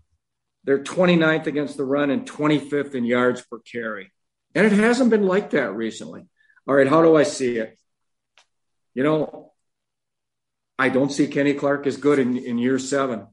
[0.64, 4.12] They're 29th against the run and 25th in yards per carry.
[4.54, 6.26] And it hasn't been like that recently.
[6.68, 6.88] All right.
[6.88, 7.78] How do I see it?
[8.94, 9.54] You know,
[10.78, 13.26] I don't see Kenny Clark as good in, in year seven.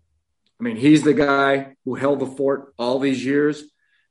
[0.58, 3.62] I mean, he's the guy who held the fort all these years.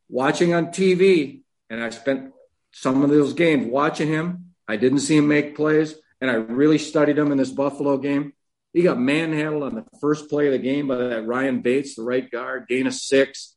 [0.08, 2.32] Watching on TV, and I spent
[2.76, 4.54] some of those games watching him.
[4.68, 8.34] I didn't see him make plays, and I really studied him in this Buffalo game.
[8.74, 12.04] He got manhandled on the first play of the game by that Ryan Bates, the
[12.04, 13.56] right guard, gain of six.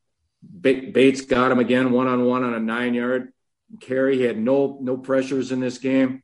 [0.61, 3.33] Bates got him again one on one on a nine yard
[3.81, 4.19] carry.
[4.19, 6.23] He had no no pressures in this game.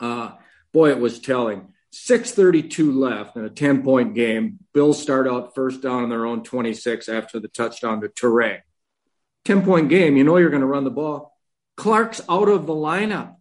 [0.00, 0.32] Uh,
[0.72, 1.72] boy, it was telling.
[1.92, 4.58] 632 left in a 10 point game.
[4.74, 8.62] Bills start out first down on their own 26 after the touchdown to Toure.
[9.44, 11.35] 10 point game, you know you're going to run the ball.
[11.76, 13.36] Clark's out of the lineup.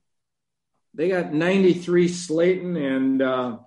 [0.94, 3.58] They got 93 Slaton and uh,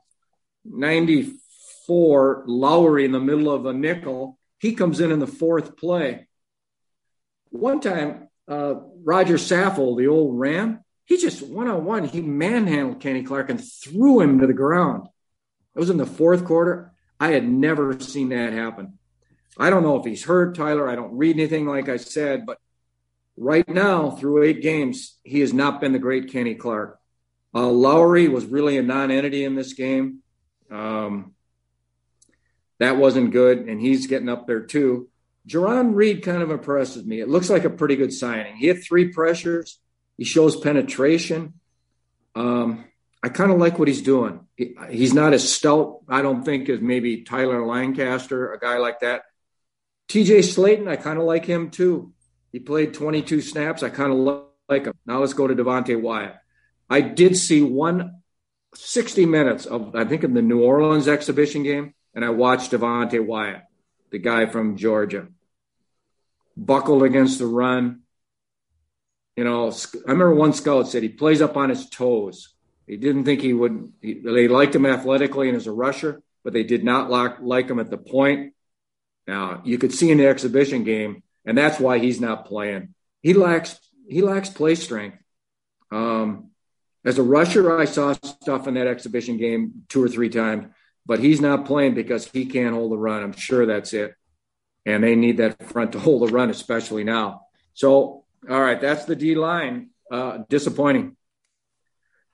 [0.64, 4.38] 94 Lowry in the middle of a nickel.
[4.58, 6.26] He comes in in the fourth play.
[7.50, 13.00] one time, uh, Rodger Saffold, the old Ram, he just one on one, he manhandled
[13.00, 15.08] Kenny Clark and threw him to the ground.
[15.74, 16.92] It was in the fourth quarter.
[17.20, 18.98] I had never seen that happen.
[19.56, 20.88] I don't know if he's hurt, Tyler.
[20.88, 22.58] I don't read anything like I said, but
[23.38, 26.98] right now, through eight games, he has not been the great Kenny Clark.
[27.54, 30.18] Uh, Lowry was really a non-entity in this game.
[30.70, 31.34] Um,
[32.78, 35.08] that wasn't good, and he's getting up there too.
[35.48, 37.20] Jarran Reed kind of impresses me.
[37.20, 38.56] It looks like a pretty good signing.
[38.56, 39.80] He had three pressures.
[40.16, 41.54] He shows penetration.
[42.34, 42.84] Um,
[43.22, 44.40] I kind of like what he's doing.
[44.56, 49.00] He, he's not as stout, I don't think, as maybe Tyler Lancaster, a guy like
[49.00, 49.22] that.
[50.08, 52.12] TJ Slaton, I kind of like him too.
[52.52, 53.82] He played 22 snaps.
[53.82, 54.94] I kind of like him.
[55.06, 56.36] Now let's go to Devonte Wyatt.
[56.88, 58.22] I did see one
[58.74, 63.24] 60 minutes of, I think, in the New Orleans exhibition game, and I watched Devonte
[63.24, 63.62] Wyatt,
[64.10, 65.28] the guy from Georgia,
[66.56, 68.00] buckled against the run.
[69.36, 72.54] You know, I remember one scout said he plays up on his toes.
[72.86, 73.92] He didn't think he would.
[74.00, 77.68] He, they liked him athletically and as a rusher, but they did not like, like
[77.70, 78.54] him at the point.
[79.26, 82.94] Now you could see in the exhibition game, and that's why he's not playing.
[83.22, 85.16] He lacks he lacks play strength.
[85.90, 86.50] Um,
[87.06, 90.66] as a rusher, I saw stuff in that exhibition game two or three times,
[91.06, 93.22] but he's not playing because he can't hold the run.
[93.22, 94.14] I'm sure that's it.
[94.84, 97.42] And they need that front to hold the run, especially now.
[97.72, 99.88] So, all right, that's the D line.
[100.12, 101.16] Uh, disappointing.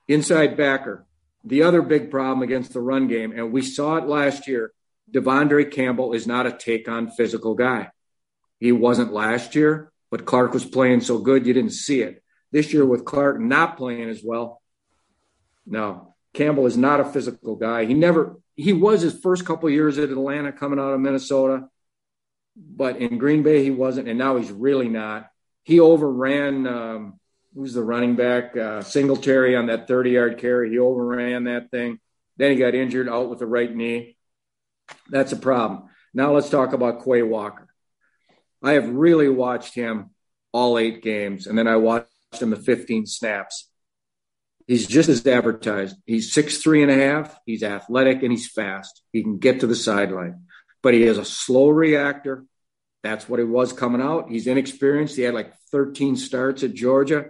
[0.09, 1.05] Inside backer,
[1.45, 4.73] the other big problem against the run game, and we saw it last year.
[5.09, 7.91] De'Vondre Campbell is not a take on physical guy.
[8.59, 12.23] He wasn't last year, but Clark was playing so good you didn't see it.
[12.51, 14.61] This year, with Clark not playing as well,
[15.65, 17.85] no, Campbell is not a physical guy.
[17.85, 21.67] He never, he was his first couple years at Atlanta coming out of Minnesota,
[22.55, 24.07] but in Green Bay, he wasn't.
[24.07, 25.29] And now he's really not.
[25.63, 27.19] He overran, um,
[27.53, 28.55] who's the running back?
[28.55, 30.69] Uh, Singletary on that 30 yard carry.
[30.69, 31.99] He overran that thing.
[32.37, 34.17] Then he got injured out with the right knee.
[35.09, 35.89] That's a problem.
[36.13, 37.64] Now let's talk about Quay Walker.
[38.63, 40.11] I have really watched him
[40.51, 43.69] all eight games, and then I watched him the 15 snaps.
[44.67, 45.95] He's just as advertised.
[46.05, 47.37] He's six three and a half.
[47.45, 49.01] He's athletic and he's fast.
[49.11, 50.45] He can get to the sideline,
[50.81, 52.45] but he is a slow reactor.
[53.03, 54.31] That's what he was coming out.
[54.31, 55.15] He's inexperienced.
[55.15, 57.29] He had like 13 starts at Georgia.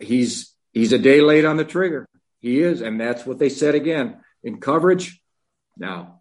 [0.00, 2.06] He's he's a day late on the trigger.
[2.40, 5.22] He is, and that's what they said again in coverage.
[5.78, 6.20] Now,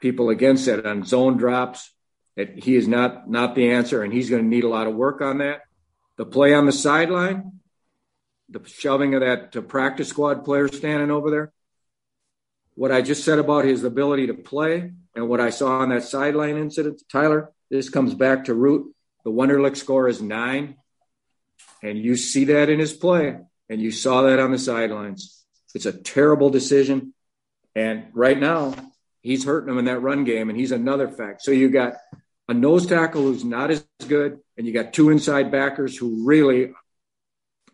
[0.00, 1.92] people again said on zone drops
[2.38, 4.94] that he is not not the answer, and he's going to need a lot of
[4.94, 5.62] work on that.
[6.18, 7.58] The play on the sideline,
[8.48, 11.52] the shoving of that to practice squad player standing over there.
[12.76, 16.04] What I just said about his ability to play and what I saw on that
[16.04, 18.94] sideline incident, Tyler, this comes back to root.
[19.24, 20.76] The Wonderlic score is nine,
[21.82, 23.36] and you see that in his play,
[23.68, 25.44] and you saw that on the sidelines.
[25.74, 27.14] It's a terrible decision,
[27.74, 28.76] and right now
[29.22, 31.42] he's hurting them in that run game, and he's another fact.
[31.42, 31.94] So you got
[32.48, 36.72] a nose tackle who's not as good, and you got two inside backers who really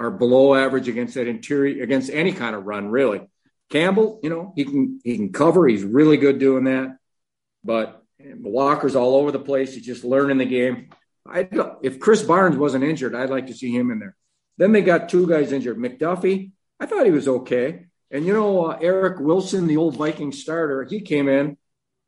[0.00, 3.22] are below average against that interior against any kind of run, really.
[3.70, 5.66] Campbell, you know, he can he can cover.
[5.66, 6.98] He's really good doing that.
[7.62, 9.74] But Walker's all over the place.
[9.74, 10.90] He's just learning the game.
[11.26, 11.48] I
[11.82, 14.16] if Krys Barnes wasn't injured, I'd like to see him in there.
[14.58, 15.78] Then they got two guys injured.
[15.78, 17.86] McDuffie, I thought he was okay.
[18.10, 21.56] And you know, uh, Eric Wilson, the old Viking starter, he came in.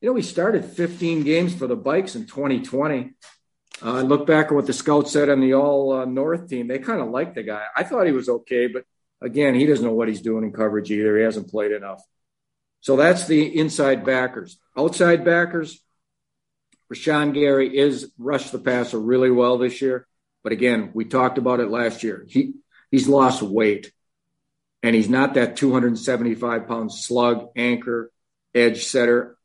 [0.01, 3.15] You know, we started 15 games for the Bikes in 2020.
[3.83, 6.69] Uh, look back at what the scouts said on the All uh, North team.
[6.69, 7.65] They kind of liked the guy.
[7.75, 8.85] I thought he was okay, but
[9.23, 11.17] again, he doesn't know what he's doing in coverage either.
[11.17, 12.03] He hasn't played enough.
[12.81, 14.59] So that's the inside backers.
[14.77, 15.83] Outside backers,
[16.93, 20.07] Rashan Gary is rushed the passer really well this year.
[20.43, 22.25] But again, we talked about it last year.
[22.29, 22.53] He
[22.91, 23.93] he's lost weight,
[24.83, 28.13] and he's not that 275 pound slug anchor
[28.55, 29.36] edge setter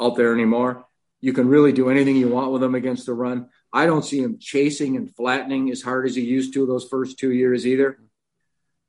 [0.00, 0.84] out there anymore.
[1.20, 3.48] You can really do anything you want with him against the run.
[3.72, 7.18] I don't see him chasing and flattening as hard as he used to those first
[7.18, 7.98] two years either.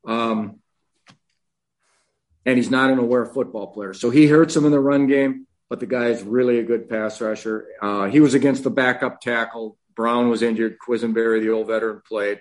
[0.08, 0.60] Um,
[2.46, 3.94] and he's not an aware football player.
[3.94, 6.90] So he hurts him in the run game, but the guy is really a good
[6.90, 7.68] pass rusher.
[7.82, 9.78] Uh, he was against the backup tackle.
[9.96, 10.78] Brown was injured.
[10.80, 12.40] Quessenberry, the old veteran, played.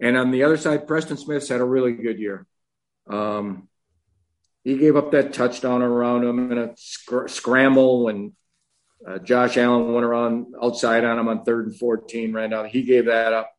[0.00, 2.46] And on the other side, Preston Smith's had a really good year.
[3.08, 3.67] Um,
[4.68, 8.32] he gave up that touchdown around him in a sc- scramble and
[9.06, 12.66] uh, Josh Allen went around outside on him on third and 14, ran down.
[12.66, 13.50] He gave that up.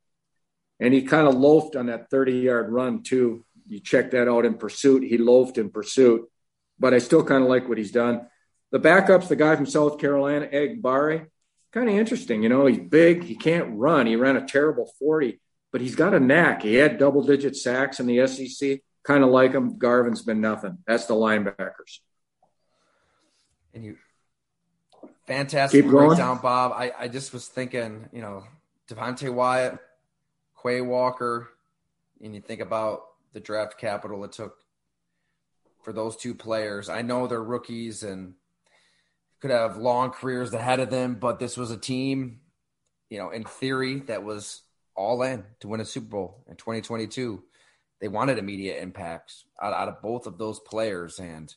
[0.80, 3.44] And he kind of loafed on that 30 yard run, too.
[3.68, 5.04] You check that out in pursuit.
[5.04, 6.30] He loafed in pursuit,
[6.78, 8.28] but I still kind of like what he's done.
[8.72, 11.26] The backups, the guy from South Carolina, Enagbare,
[11.74, 12.44] kind of interesting.
[12.44, 13.24] You know, he's big.
[13.24, 14.06] He can't run.
[14.06, 15.40] He ran a terrible 40,
[15.72, 16.62] but he's got a knack.
[16.62, 18.82] He had double digit sacks in the SEC.
[19.04, 19.78] Kind of like him.
[19.78, 20.78] Garvin's been nothing.
[20.86, 22.00] That's the linebackers.
[23.74, 23.98] And you,
[25.26, 26.74] fantastic Keep breakdown, Bob.
[26.76, 28.44] I, I just was thinking, you know,
[28.90, 29.78] Devonte Wyatt,
[30.62, 31.50] Quay Walker,
[32.22, 34.58] and you think about the draft capital it took
[35.84, 36.90] for those two players.
[36.90, 38.34] I know they're rookies and
[39.40, 42.42] could have long careers ahead of them, but this was a team,
[43.10, 44.62] you know, in theory that was
[44.96, 47.42] all in to win a Super Bowl in 2022.
[48.02, 51.54] They wanted immediate impacts out, out of both of those players and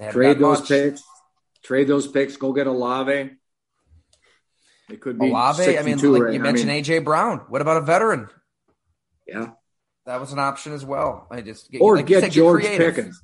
[0.10, 0.68] trade those much.
[0.68, 1.02] picks.
[1.62, 2.36] Trade those picks.
[2.36, 3.30] Go get Olave.
[4.90, 5.78] It could be Olave.
[5.78, 6.34] I mean, like right?
[6.34, 7.42] you mentioned I mean, AJ Brown.
[7.48, 8.28] What about a veteran?
[9.26, 9.50] Yeah,
[10.06, 11.26] that was an option as well.
[11.30, 13.22] I just or like get said, George get Pickens.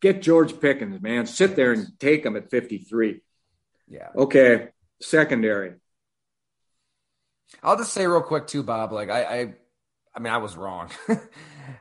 [0.00, 1.26] Get George Pickens, man.
[1.26, 3.20] Sit there and take him at 53.
[3.88, 4.08] Yeah.
[4.14, 4.68] Okay.
[5.00, 5.74] Secondary.
[7.62, 8.92] I'll just say real quick too, Bob.
[8.92, 9.54] Like I, I,
[10.16, 10.90] I mean, I was wrong.
[11.08, 11.16] uh,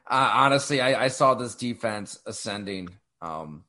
[0.07, 2.89] honestly, I, I, saw this defense ascending
[3.21, 3.63] um,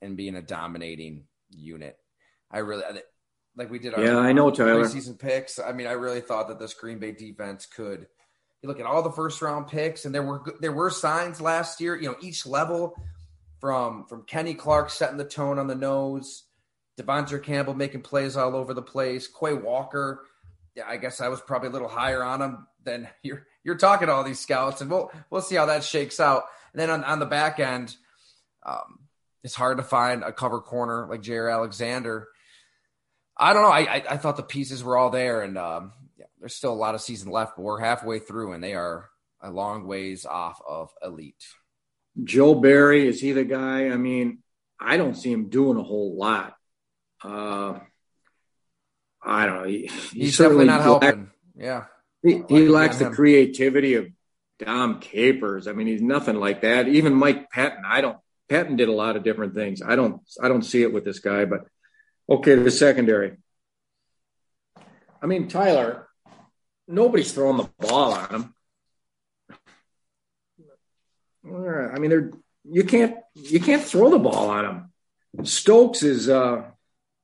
[0.00, 1.98] and being a dominating unit.
[2.50, 2.82] I really,
[3.56, 3.94] like we did.
[3.94, 4.88] Our, yeah, I know Tyler.
[4.88, 5.58] Season picks.
[5.58, 8.06] I mean, I really thought that this Green Bay defense could
[8.62, 11.80] you look at all the first round picks, and there were there were signs last
[11.80, 11.96] year.
[11.96, 13.00] You know, each level
[13.60, 16.44] from from Kenny Clark setting the tone on the nose,
[16.98, 20.24] De'Vondre Campbell making plays all over the place, Quay Walker.
[20.74, 24.06] Yeah, I guess I was probably a little higher on him than you're you're talking
[24.08, 26.44] to all these scouts, and we'll we'll see how that shakes out.
[26.72, 27.94] And then on, on the back end,
[28.64, 29.00] um,
[29.42, 32.28] it's hard to find a cover corner like Jaire Alexander.
[33.36, 33.70] I don't know.
[33.70, 35.92] I, I, I thought the pieces were all there, and um,
[36.40, 39.08] there's still a lot of season left, but we're halfway through and they are
[39.42, 41.44] a long ways off of elite.
[42.24, 43.88] Joe Barry, is he the guy?
[43.88, 44.38] I mean,
[44.78, 46.56] I don't see him doing a whole lot.
[47.22, 47.78] Uh,
[49.22, 49.68] I don't know.
[49.68, 51.30] He, he's definitely not helping.
[51.56, 51.84] Yeah.
[52.22, 54.08] He, he lacks the creativity of
[54.58, 55.66] Dom Capers.
[55.66, 56.88] I mean, he's nothing like that.
[56.88, 58.18] Even Mike Pettine, I don't.
[58.48, 59.80] Pettine did a lot of different things.
[59.82, 60.20] I don't.
[60.42, 61.44] I don't see it with this guy.
[61.44, 61.66] But
[62.28, 63.36] okay, the secondary.
[65.22, 66.08] I mean, Tyler,
[66.86, 68.54] nobody's throwing the ball on him.
[71.94, 72.30] I mean, they're
[72.64, 75.46] you can't you can't throw the ball on him.
[75.46, 76.64] Stokes is uh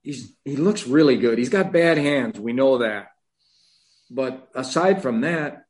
[0.03, 1.39] he's he looks really good.
[1.39, 3.09] He's got bad hands, we know that.
[4.11, 5.65] But aside from that,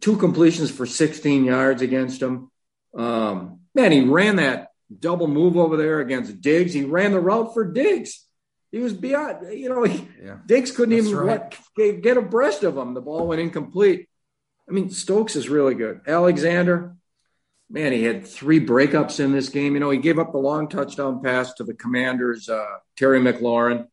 [0.00, 2.50] two completions for 16 yards against him.
[2.96, 4.68] Um, man, he ran that
[5.00, 6.72] double move over there against Diggs.
[6.72, 8.26] He ran the route for Diggs.
[8.70, 10.38] He was beyond, you know, he, yeah.
[10.46, 11.54] Diggs couldn't even right.
[11.76, 12.94] let, get abreast of him.
[12.94, 14.08] The ball went incomplete.
[14.68, 16.00] I mean, Stokes is really good.
[16.06, 16.96] Alexander,
[17.68, 19.74] man, he had three breakups in this game.
[19.74, 23.88] You know, he gave up the long touchdown pass to the Commanders, uh, Terry McLaurin.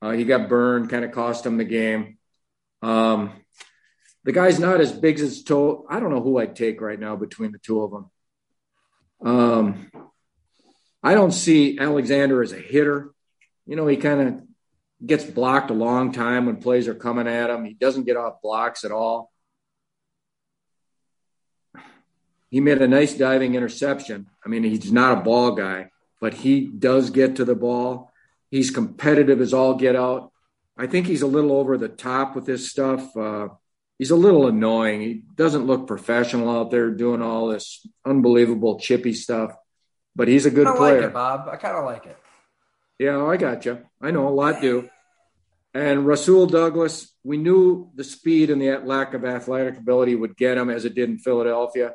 [0.00, 2.15] Uh, he got burned, kind of cost him the game.
[2.86, 3.32] Um,
[4.24, 5.86] the guy's not as big as toe.
[5.88, 8.10] I don't know who I'd take right now between the two of them.
[9.22, 9.90] Um,
[11.02, 13.14] I don't see Alexander as a hitter
[13.66, 14.42] you know, he kind of
[15.04, 17.64] gets blocked a long time when plays are coming at him.
[17.64, 19.32] He doesn't get off blocks at all.
[22.48, 24.28] He made a nice diving interception.
[24.44, 28.12] I mean, he's not a ball guy, but he does get to the ball.
[28.50, 30.32] He's competitive as all get out.
[30.78, 33.16] I think he's a little over the top with this stuff.
[33.16, 33.48] Uh,
[33.98, 35.00] he's a little annoying.
[35.00, 39.54] He doesn't look professional out there doing all this unbelievable chippy stuff,
[40.14, 41.00] but he's a good I player.
[41.00, 41.48] Like it, Bob.
[41.50, 42.18] I kind of like it.
[42.98, 43.80] Yeah, I got you.
[44.00, 44.88] I know a lot do.
[45.74, 50.56] And Rasul Douglas, we knew the speed and the lack of athletic ability would get
[50.56, 51.92] him as it did in Philadelphia.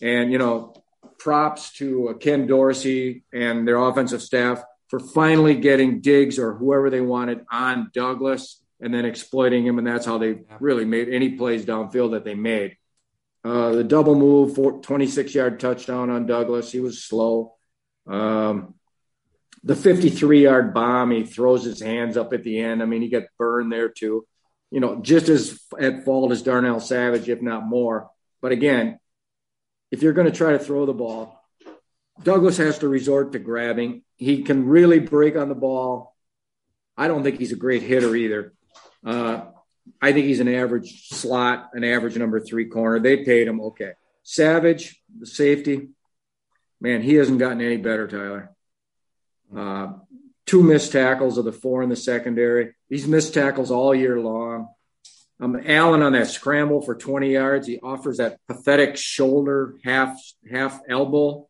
[0.00, 0.74] And, you know,
[1.18, 6.90] props to uh, Ken Dorsey and their offensive staff for finally getting Diggs or whoever
[6.90, 9.78] they wanted on Douglas and then exploiting him.
[9.78, 12.76] And that's how they really made any plays downfield that they made.
[13.44, 16.72] Uh, the double move, 26 yard touchdown on Douglas.
[16.72, 17.54] He was slow.
[18.06, 18.74] Um,
[19.62, 22.82] the 53 yard bomb, he throws his hands up at the end.
[22.82, 24.26] I mean, he got burned there too.
[24.70, 28.10] You know, just as at fault as Darnell Savage, if not more.
[28.42, 28.98] But again,
[29.90, 31.37] if you're going to try to throw the ball,
[32.22, 34.02] Douglas has to resort to grabbing.
[34.16, 36.16] He can really break on the ball.
[36.96, 38.52] I don't think he's a great hitter either.
[39.04, 39.42] Uh,
[40.02, 42.98] I think he's an average slot, an average number three corner.
[42.98, 43.92] They paid him okay.
[44.22, 45.88] Savage, the safety,
[46.80, 48.50] man, he hasn't gotten any better, Tyler.
[49.56, 49.92] Uh,
[50.46, 52.74] two missed tackles of the four in the secondary.
[52.88, 54.68] He's missed tackles all year long.
[55.40, 60.18] Um, Allen on that scramble for 20 yards, he offers that pathetic shoulder half
[60.50, 61.47] half elbow.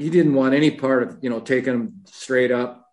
[0.00, 2.86] He didn't want any part of you know taking him straight up.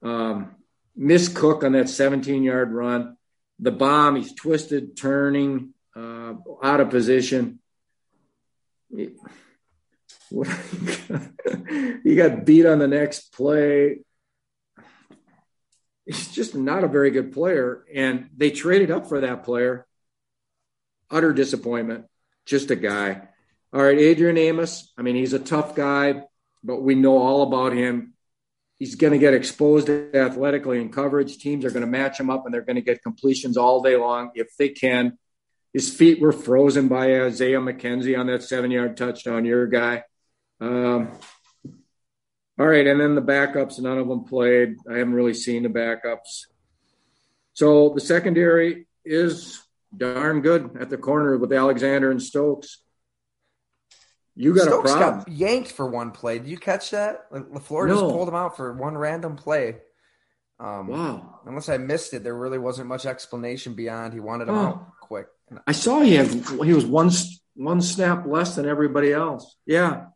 [0.00, 0.54] Um,
[0.94, 3.16] missed Cook on that 17 yard run.
[3.58, 7.58] The bomb, he's twisted, turning, uh, out of position.
[8.94, 9.10] He,
[12.04, 13.98] he got beat on the next play.
[16.06, 17.84] He's just not a very good player.
[17.92, 19.84] And they traded up for that player.
[21.10, 22.04] Utter disappointment.
[22.46, 23.22] Just a guy.
[23.72, 24.92] All right, Adrian Amos.
[24.96, 26.22] I mean, he's a tough guy,
[26.62, 28.14] but we know all about him.
[28.78, 31.38] He's going to get exposed athletically in coverage.
[31.38, 33.96] Teams are going to match him up and they're going to get completions all day
[33.96, 35.18] long if they can.
[35.72, 39.44] His feet were frozen by Isaiah McKenzie on that seven yard touchdown.
[39.44, 40.04] Your guy.
[40.60, 41.12] Um,
[42.58, 44.76] all right, and then the backups, none of them played.
[44.88, 46.46] I haven't really seen the backups.
[47.54, 49.62] So the secondary is
[49.96, 52.82] darn good at the corner with Alexander and Stokes.
[54.34, 55.18] You got Stokes a problem.
[55.20, 56.38] got yanked for one play.
[56.38, 57.30] Did you catch that?
[57.32, 57.94] LaFleur no.
[57.94, 59.76] just pulled him out for one random play.
[60.58, 61.40] Um, wow.
[61.44, 64.60] Unless I missed it, there really wasn't much explanation beyond he wanted him oh.
[64.60, 65.26] out quick.
[65.66, 67.10] I saw he had he was one
[67.54, 69.56] one snap less than everybody else.
[69.66, 70.06] Yeah.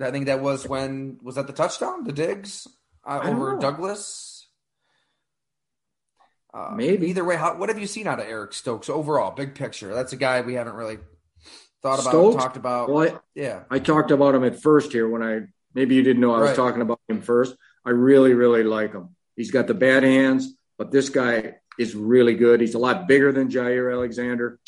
[0.00, 2.66] I think that was when was that the touchdown, the Diggs
[3.04, 4.48] uh, over Douglas.
[6.54, 7.36] Uh, Maybe either way.
[7.36, 9.94] How, what have you seen out of Eric Stokes overall, big picture?
[9.94, 10.98] That's a guy we haven't really
[11.82, 12.90] thought about, Stokes, talked about.
[12.90, 16.20] Well, I, yeah, I talked about him at first here when I maybe you didn't
[16.20, 17.56] know I was talking about him first.
[17.84, 19.16] I really, really like him.
[19.36, 22.60] He's got the bad hands, but this guy is really good.
[22.60, 24.58] He's a lot bigger than Jaire Alexander.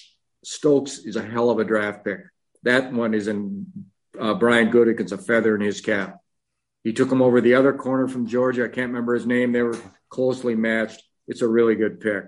[0.43, 2.21] Stokes is a hell of a draft pick.
[2.65, 3.67] That one is in
[4.19, 6.19] uh, Brian Gutekunst's a feather in his cap.
[6.83, 8.65] He took him over the other corner from Georgia.
[8.65, 9.53] I can't remember his name.
[9.53, 11.03] They were closely matched.
[11.27, 12.25] It's a really good pick.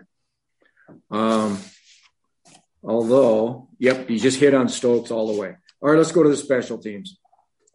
[1.10, 1.58] Um,
[2.86, 5.56] although, yep, you just hit on Stokes all the way.
[5.82, 7.18] All right, let's go to the special teams.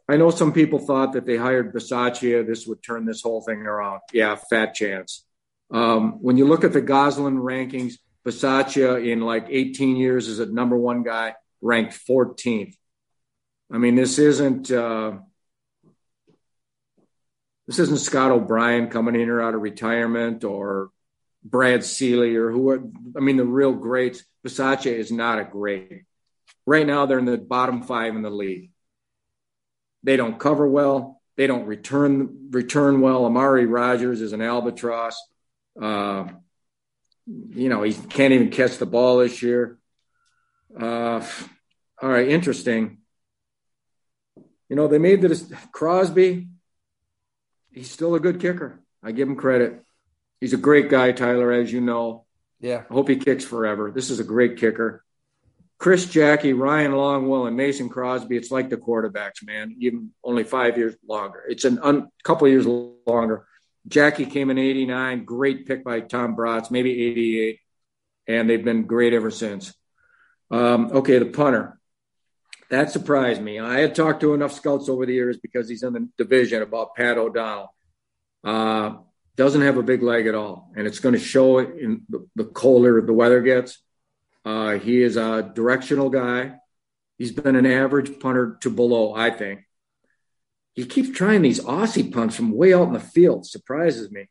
[0.10, 3.60] I know some people thought that they hired Bisaccia, this would turn this whole thing
[3.60, 4.02] around.
[4.12, 5.26] Yeah, fat chance.
[5.72, 7.94] Um, when you look at the Gosselin rankings,
[8.26, 12.76] Bisaccia in like 18 years is a number one guy, ranked 14th.
[13.72, 15.14] I mean, this isn't uh,
[17.68, 20.90] this isn't Scott O'Brien coming in or out of retirement or
[21.44, 22.70] Brad Seely or who.
[22.70, 22.84] Are,
[23.16, 24.24] I mean, the real greats.
[24.46, 26.04] Bisaccia is not a great.
[26.66, 28.72] Right now, they're in the bottom five in the league.
[30.04, 31.22] They don't cover well.
[31.38, 33.26] They don't return return well.
[33.26, 35.20] Amari Rodgers is an albatross.
[35.82, 36.28] Uh,
[37.26, 39.78] you know, he can't even catch the ball this year.
[40.80, 41.26] Uh,
[42.02, 42.98] all right, interesting
[44.72, 46.48] you know, they made this Crosby.
[47.74, 48.80] He's still a good kicker.
[49.04, 49.84] I give him credit.
[50.42, 52.26] He's a great guy, Tyler, as you know.
[52.60, 52.84] Yeah.
[52.90, 53.92] I hope he kicks forever.
[53.92, 55.04] This is a great kicker.
[55.78, 58.36] Chris Jacke, Ryan Longwell, and Mason Crosby.
[58.38, 59.76] It's like the quarterbacks, man.
[59.80, 61.44] Even only five years longer.
[61.48, 63.46] It's a un- couple years longer.
[63.88, 65.24] Jacke came in '89.
[65.24, 67.60] Great pick by Tom Braatz, maybe '88,
[68.28, 69.74] and they've been great ever since.
[70.52, 71.80] Um, okay, the punter
[72.72, 73.60] that surprised me.
[73.60, 76.96] I had talked to enough scouts over the years because he's in the division about
[76.96, 77.76] Pat O'Donnell.
[78.46, 78.94] Uh,
[79.42, 82.46] doesn't have a big leg at all, and it's going to show in the, the
[82.46, 83.80] colder the weather gets.
[84.46, 86.54] Uh, he is a directional guy.
[87.18, 89.62] He's been an average punter to below, I think.
[90.74, 93.46] He keeps trying these Aussie punts from way out in the field.
[93.46, 94.30] Surprises me.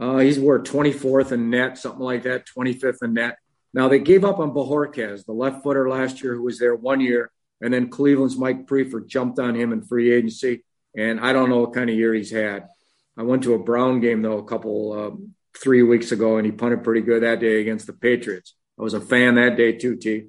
[0.00, 3.36] Uh, he's worth 24th in net, something like that, 25th in net.
[3.74, 7.00] Now they gave up on Bojorquez, the left footer last year, who was there one
[7.00, 7.30] year
[7.60, 10.64] and then Cleveland's Mike Priefer jumped on him in free agency.
[10.96, 12.66] And I don't know what kind of year he's had.
[13.20, 15.10] I went to a Brown game, though, a couple, uh,
[15.62, 18.54] three weeks ago, and he punted pretty good that day against the Patriots.
[18.78, 20.28] I was a fan that day, too, T.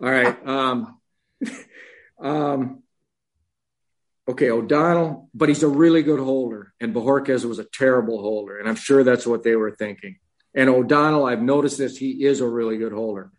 [0.00, 0.34] All right.
[0.48, 0.98] Um,
[2.18, 2.82] um,
[4.26, 6.72] okay, O'Donnell, but he's a really good holder.
[6.80, 8.58] And Bojorquez was a terrible holder.
[8.58, 10.16] And I'm sure that's what they were thinking.
[10.54, 13.32] And O'Donnell, I've noticed this, he is a really good holder.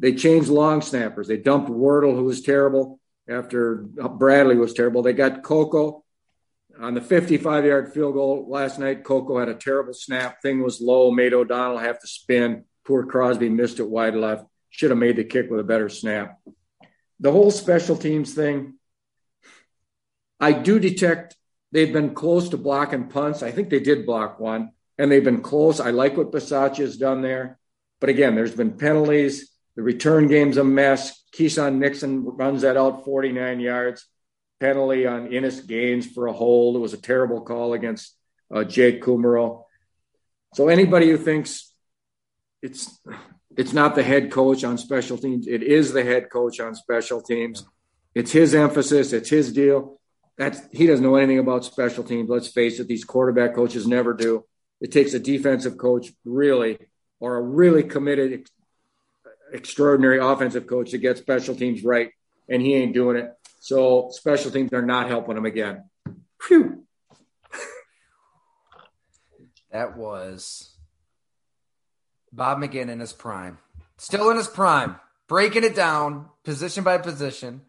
[0.00, 1.28] They changed long snappers.
[1.28, 5.02] They dumped Wirtel, who was terrible after Bradley was terrible.
[5.02, 6.01] They got Coco
[6.80, 9.04] on the 55 yard field goal last night.
[9.04, 10.42] Coco had a terrible snap.
[10.42, 12.64] Thing was low, made O'Donnell have to spin.
[12.84, 14.44] Poor Crosby missed it wide left.
[14.70, 16.38] Should have made the kick with a better snap.
[17.20, 18.74] The whole special teams thing,
[20.40, 21.36] I do detect
[21.70, 23.42] they've been close to blocking punts.
[23.42, 25.78] I think they did block one, and they've been close.
[25.78, 27.58] I like what Bisaccia has done there.
[28.00, 29.52] But again, there's been penalties.
[29.76, 31.22] The return game's a mess.
[31.32, 34.06] Keisean Nixon runs that out 49 yards.
[34.62, 36.76] Penalty on Innis Gaines for a hold.
[36.76, 38.16] It was a terrible call against
[38.54, 39.64] uh, Jake Kumerow.
[40.54, 41.72] So anybody who thinks
[42.62, 43.00] it's
[43.56, 47.20] it's not the head coach on special teams, it is the head coach on special
[47.20, 47.66] teams.
[48.14, 49.12] It's his emphasis.
[49.12, 50.00] It's his deal.
[50.38, 52.30] That's he doesn't know anything about special teams.
[52.30, 54.44] Let's face it; these quarterback coaches never do.
[54.80, 56.78] it takes a defensive coach really,
[57.18, 58.46] or a really committed,
[59.52, 62.10] extraordinary offensive coach to get special teams right,
[62.48, 63.32] and he ain't doing it.
[63.62, 65.84] So special teams are not helping him again.
[66.40, 66.84] Phew.
[69.70, 70.76] That was
[72.32, 73.58] Bob McGinn in his prime.
[73.98, 74.96] Still in his prime,
[75.28, 77.62] breaking it down position by position,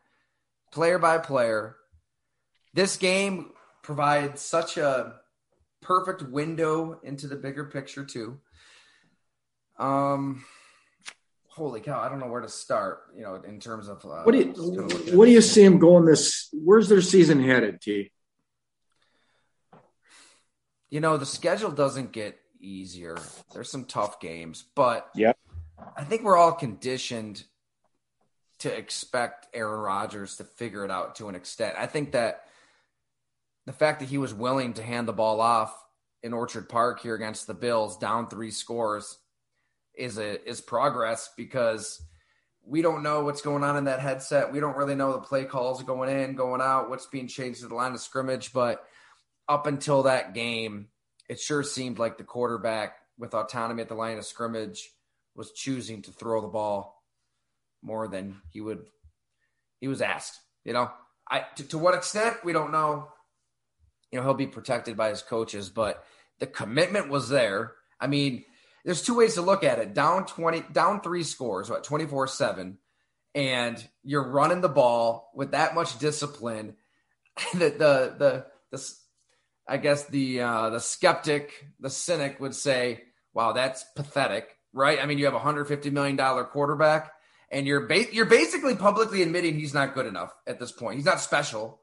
[0.71, 1.75] player by player.
[2.73, 3.51] This game
[3.83, 5.13] provides such a
[5.83, 8.39] perfect window into the bigger picture too.
[9.77, 10.43] Um
[11.55, 14.31] holy cow, I don't know where to start, you know, in terms of uh, what
[14.31, 18.11] do you what do you see him going this where's their season headed, T?
[20.89, 23.17] You know, the schedule doesn't get easier.
[23.53, 25.33] There's some tough games, but yeah.
[25.95, 27.43] I think we're all conditioned
[28.59, 31.75] to expect Aaron Rodgers to figure it out to an extent.
[31.77, 32.45] I think that
[33.65, 35.75] the fact that he was willing to hand the ball off
[36.21, 39.17] in Orchard Park here against the Bills, down three scores,
[39.95, 42.01] is a is progress because
[42.65, 44.51] we don't know what's going on in that headset.
[44.51, 47.67] We don't really know the play calls going in, going out, what's being changed to
[47.67, 48.53] the line of scrimmage.
[48.53, 48.83] But
[49.47, 50.87] up until that game,
[51.29, 54.91] it sure seemed like the quarterback with autonomy at the line of scrimmage
[55.35, 57.03] was choosing to throw the ball
[57.81, 58.85] more than he would
[59.79, 60.39] he was asked.
[60.63, 60.91] You know,
[61.29, 63.09] I to, to what extent we don't know.
[64.11, 66.03] You know, he'll be protected by his coaches, but
[66.39, 67.73] the commitment was there.
[67.99, 68.45] I mean,
[68.83, 69.93] there's two ways to look at it.
[69.93, 72.77] Down 20, down three scores, what, 24 7,
[73.35, 76.75] and you're running the ball with that much discipline.
[77.53, 78.93] the, the, the, the,
[79.67, 83.03] I guess the, uh, the skeptic, the cynic would say,
[83.33, 84.99] wow, that's pathetic, right?
[85.01, 87.11] I mean, you have a $150 million quarterback
[87.53, 90.95] and you're ba- you're basically publicly admitting he's not good enough at this point.
[90.95, 91.79] He's not special.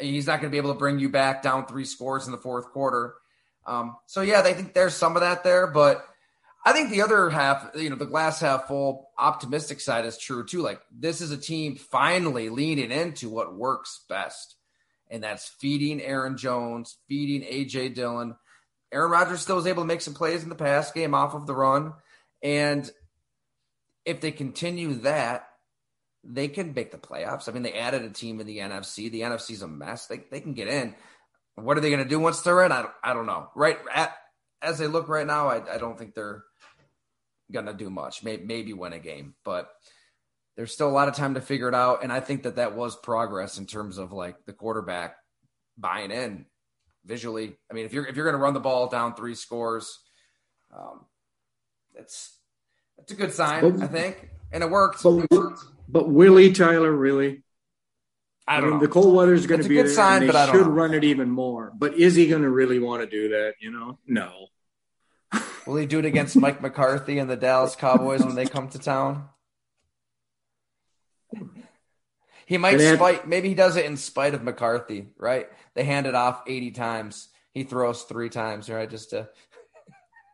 [0.00, 2.38] He's not going to be able to bring you back down three scores in the
[2.38, 3.14] fourth quarter.
[3.66, 6.04] Um, so yeah, they think there's some of that there, but
[6.64, 10.44] I think the other half, you know, the glass half full optimistic side is true
[10.44, 10.62] too.
[10.62, 14.56] Like this is a team finally leaning into what works best,
[15.08, 18.34] and that's feeding Aaron Jones, feeding AJ Dillon.
[18.92, 21.46] Aaron Rodgers still was able to make some plays in the pass game off of
[21.46, 21.92] the run,
[22.42, 22.90] and
[24.04, 25.48] if they continue that,
[26.24, 27.48] they can make the playoffs.
[27.48, 29.10] I mean, they added a team in the NFC.
[29.10, 30.06] The NFC's a mess.
[30.06, 30.94] They they can get in.
[31.54, 32.72] What are they going to do once they're in?
[32.72, 33.48] I don't, I don't know.
[33.54, 34.14] Right at
[34.62, 36.44] as they look right now, I, I don't think they're
[37.52, 38.22] to do much.
[38.22, 39.70] Maybe, maybe win a game, but
[40.56, 42.02] there's still a lot of time to figure it out.
[42.02, 45.16] And I think that that was progress in terms of like the quarterback
[45.76, 46.46] buying in
[47.04, 47.56] visually.
[47.70, 49.98] I mean, if you're if you're going to run the ball down three scores,
[50.76, 51.04] um,
[51.94, 52.36] it's
[52.98, 55.02] it's a good sign, I think, and it worked.
[55.02, 57.42] But, but Willie Tyler really.
[58.48, 58.86] I don't I mean, know.
[58.86, 60.72] The cold weather is going to be a good sign, they but I should know.
[60.72, 61.72] run it even more.
[61.76, 63.54] But is he going to really want to do that?
[63.60, 64.48] You know, no.
[65.66, 68.78] Will he do it against Mike McCarthy and the Dallas Cowboys when they come to
[68.78, 69.28] town?
[72.46, 73.26] He might then, spite.
[73.26, 75.48] Maybe he does it in spite of McCarthy, right?
[75.74, 77.28] They hand it off eighty times.
[77.52, 78.88] He throws three times, right?
[78.88, 79.28] Just to.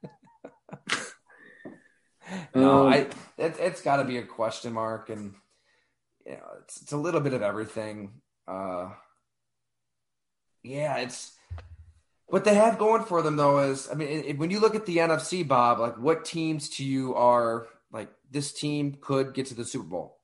[2.54, 3.06] no, um, I.
[3.38, 5.34] It, has got to be a question mark, and
[6.26, 8.12] you know, it's it's a little bit of everything.
[8.46, 8.90] Uh,
[10.62, 11.32] yeah, it's
[12.26, 14.86] what they have going for them though is, I mean, it, when you look at
[14.86, 19.54] the NFC, Bob, like what teams to you are like this team could get to
[19.54, 20.18] the Super Bowl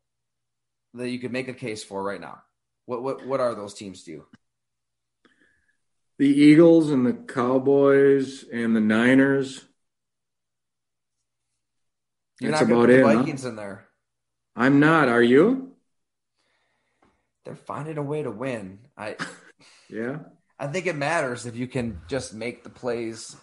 [0.94, 2.42] that you could make a case for right now?
[2.86, 4.26] What what what are those teams to you?
[6.18, 9.64] The Eagles and the Cowboys and the Niners.
[12.40, 13.04] You're That's not about it.
[13.04, 13.50] Vikings huh?
[13.50, 13.86] in there.
[14.56, 15.08] I'm not.
[15.08, 15.67] Are you?
[17.48, 18.78] They're finding a way to win.
[18.94, 19.16] I.
[19.88, 20.18] yeah.
[20.58, 23.34] I think it matters if you can just make the plays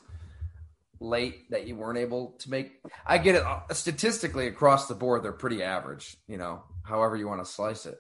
[0.99, 2.73] late that you weren't able to make.
[3.03, 6.17] I get it uh, statistically across the board; they're pretty average.
[6.27, 7.97] You know, however you want to slice it,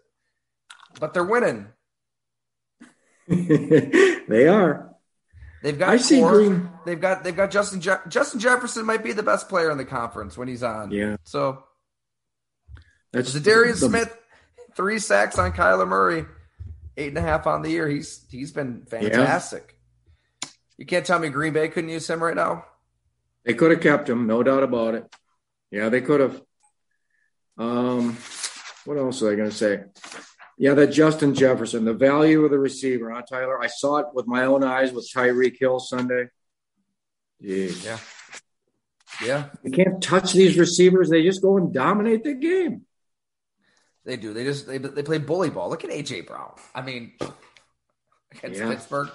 [0.99, 1.69] but they're winning.
[3.27, 4.93] they are.
[5.63, 5.89] They've got.
[5.89, 6.69] I see green.
[6.85, 7.23] They've got.
[7.23, 7.81] They've got Justin.
[7.81, 10.91] Je- Justin Jefferson might be the best player in the conference when he's on.
[10.91, 11.17] Yeah.
[11.23, 11.63] So.
[13.11, 14.15] That's the Darius the, Smith,
[14.75, 16.25] three sacks on Kyler Murray
[16.97, 17.87] eight and a half on the year.
[17.87, 19.77] He's he's been fantastic.
[20.43, 20.49] Yeah.
[20.77, 22.65] You can't tell me Green Bay couldn't use him right now.
[23.45, 25.15] They could have kept him, no doubt about it.
[25.71, 26.41] Yeah, they could have.
[27.57, 28.17] Um,
[28.83, 29.83] what else are I going to say?
[30.57, 33.61] Yeah, that Justin Jefferson, the value of the receiver, huh, Tyler?
[33.61, 36.27] I saw it with my own eyes with Tyreek Hill Sunday.
[37.41, 37.85] Jeez.
[37.85, 37.99] Yeah.
[39.23, 39.45] Yeah.
[39.63, 41.09] You can't touch these receivers.
[41.09, 42.85] They just go and dominate the game.
[44.05, 44.33] They do.
[44.33, 45.69] They just they they play bully ball.
[45.69, 46.53] Look at AJ Brown.
[46.73, 47.13] I mean,
[48.31, 48.69] against yeah.
[48.69, 49.09] Pittsburgh.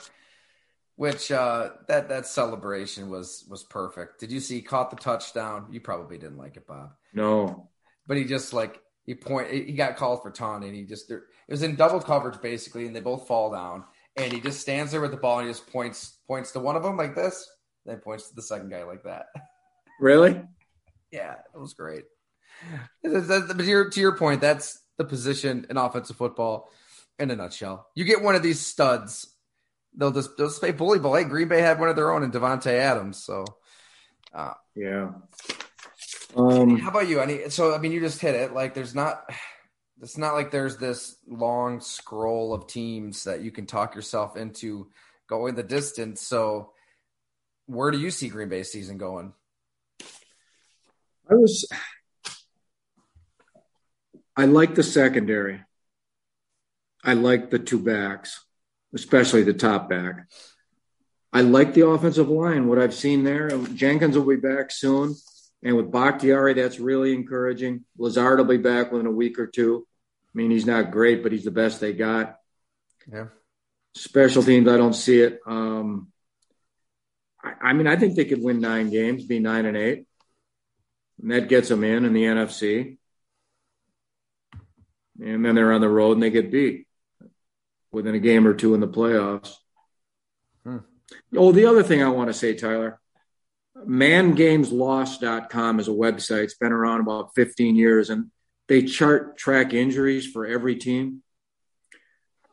[0.96, 4.20] Which uh, that that celebration was was perfect.
[4.20, 4.56] Did you see?
[4.56, 5.66] He caught the touchdown.
[5.70, 6.90] You probably didn't like it, Bob.
[7.14, 7.70] No,
[8.06, 9.50] but he just like he point.
[9.50, 10.74] He got called for taunting.
[10.74, 13.84] He just it was in double coverage basically, and they both fall down.
[14.16, 16.76] And he just stands there with the ball and he just points points to one
[16.76, 17.48] of them like this,
[17.86, 19.26] then points to the second guy like that.
[20.00, 20.42] Really?
[21.10, 22.04] yeah, it was great.
[23.02, 26.68] But to your, to your point, that's the position in offensive football
[27.18, 27.88] in a nutshell.
[27.94, 29.34] You get one of these studs,
[29.96, 31.14] they'll just they'll just play bully ball.
[31.14, 33.16] Hey, Green Bay had one of their own in Davante Adams.
[33.16, 33.46] So,
[34.34, 35.12] uh, yeah.
[36.36, 37.20] Um, how about you?
[37.20, 37.48] Any?
[37.48, 38.52] So, I mean, you just hit it.
[38.52, 39.24] Like, there's not.
[40.02, 44.88] It's not like there's this long scroll of teams that you can talk yourself into
[45.28, 46.20] going the distance.
[46.20, 46.72] So,
[47.64, 49.32] where do you see Green Bay season going?
[51.30, 51.66] I was
[54.36, 55.62] I like the secondary.
[57.02, 58.44] I like the two backs,
[58.94, 60.26] especially the top back.
[61.32, 63.50] I like the offensive line, what I've seen there.
[63.74, 65.14] Jenkins will be back soon.
[65.62, 67.84] And with Bakhtiari, that's really encouraging.
[67.98, 69.86] Lazard will be back within a week or two.
[70.26, 72.36] I mean, he's not great, but he's the best they got.
[73.10, 73.26] Yeah.
[73.94, 75.40] Special teams, I don't see it.
[75.46, 76.08] Um,
[77.42, 80.06] I, I mean, I think they could win nine games, be nine and eight.
[81.20, 82.96] And that gets them in in the NFC.
[85.20, 86.86] And then they're on the road and they get beat
[87.92, 89.54] within a game or two in the playoffs.
[90.64, 90.78] Hmm.
[91.36, 93.00] Oh, the other thing I want to say, Tyler,
[93.76, 96.44] mangameslost.com is a website.
[96.44, 98.30] It's been around about 15 years and
[98.68, 101.22] they chart track injuries for every team.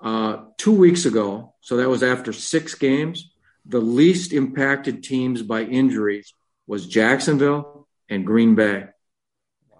[0.01, 3.31] Uh, two weeks ago, so that was after six games,
[3.65, 6.33] the least impacted teams by injuries
[6.67, 8.85] was Jacksonville, and Green Bay.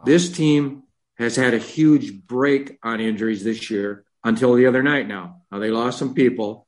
[0.06, 0.84] This team
[1.18, 5.42] has had a huge break on injuries this year until the other night now.
[5.52, 6.68] Now they lost some people.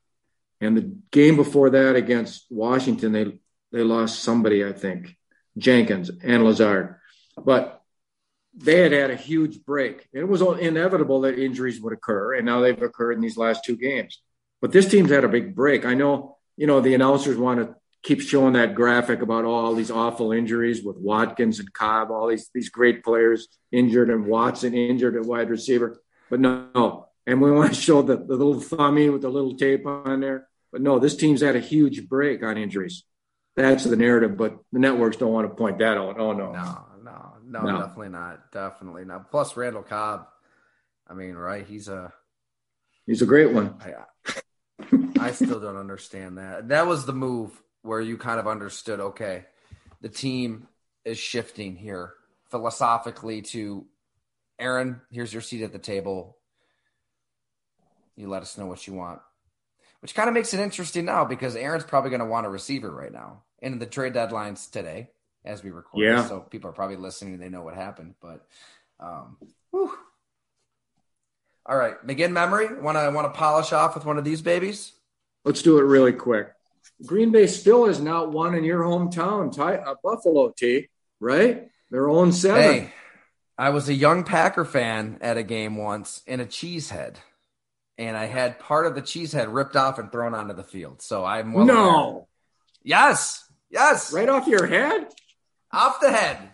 [0.61, 3.39] And the game before that against Washington, they
[3.71, 5.15] they lost somebody, I think,
[5.57, 6.95] Jenkins and Lazard.
[7.37, 7.81] But
[8.55, 10.07] they had had a huge break.
[10.11, 13.77] It was inevitable that injuries would occur, and now they've occurred in these last two
[13.77, 14.21] games.
[14.61, 15.85] But this team's had a big break.
[15.85, 19.91] I know, you know, the announcers want to keeps showing that graphic about all these
[19.91, 25.15] awful injuries with Watkins and Cobb, all these these great players injured and Watson injured
[25.15, 26.01] at wide receiver.
[26.29, 29.85] But no, and we want to show the, the little thummy with the little tape
[29.85, 30.47] on there.
[30.71, 33.03] But no, this team's had a huge break on injuries.
[33.55, 36.19] That's the narrative, but the networks don't want to point that out.
[36.19, 37.79] Oh no, no, no, no, no.
[37.79, 39.31] definitely not, definitely not.
[39.31, 40.27] Plus Randall Cobb,
[41.07, 41.65] I mean, right?
[41.65, 42.13] He's a
[43.05, 43.75] he's a great one.
[43.81, 43.95] I,
[45.19, 46.69] I still don't understand that.
[46.69, 49.45] That was the move where you kind of understood okay,
[50.01, 50.67] the team
[51.05, 52.13] is shifting here
[52.49, 53.85] philosophically to
[54.59, 56.37] Aaron, here's your seat at the table.
[58.15, 59.21] You let us know what you want.
[60.01, 62.91] Which kind of makes it interesting now because Aaron's probably going to want a receiver
[62.91, 63.43] right now.
[63.61, 65.09] And the trade deadlines today,
[65.43, 66.03] as we record.
[66.03, 66.25] Yeah.
[66.25, 68.15] So people are probably listening and they know what happened.
[68.21, 68.45] But
[68.99, 69.37] um
[69.71, 69.91] whew.
[71.65, 71.95] all right.
[72.05, 72.73] McGinn memory.
[72.73, 74.93] Wanna wanna polish off with one of these babies?
[75.43, 76.49] Let's do it really quick.
[77.05, 80.89] Green Bay still has not won in your hometown, Ty, uh, Buffalo, T,
[81.19, 81.69] right?
[81.91, 82.61] Their own seven.
[82.61, 82.93] Hey,
[83.57, 87.15] I was a young Packer fan at a game once in a cheesehead,
[87.97, 91.01] and I had part of the cheesehead ripped off and thrown onto the field.
[91.01, 91.89] So I'm well no.
[91.89, 92.25] Aware.
[92.83, 95.07] Yes, yes, right off your head,
[95.71, 96.49] off the head.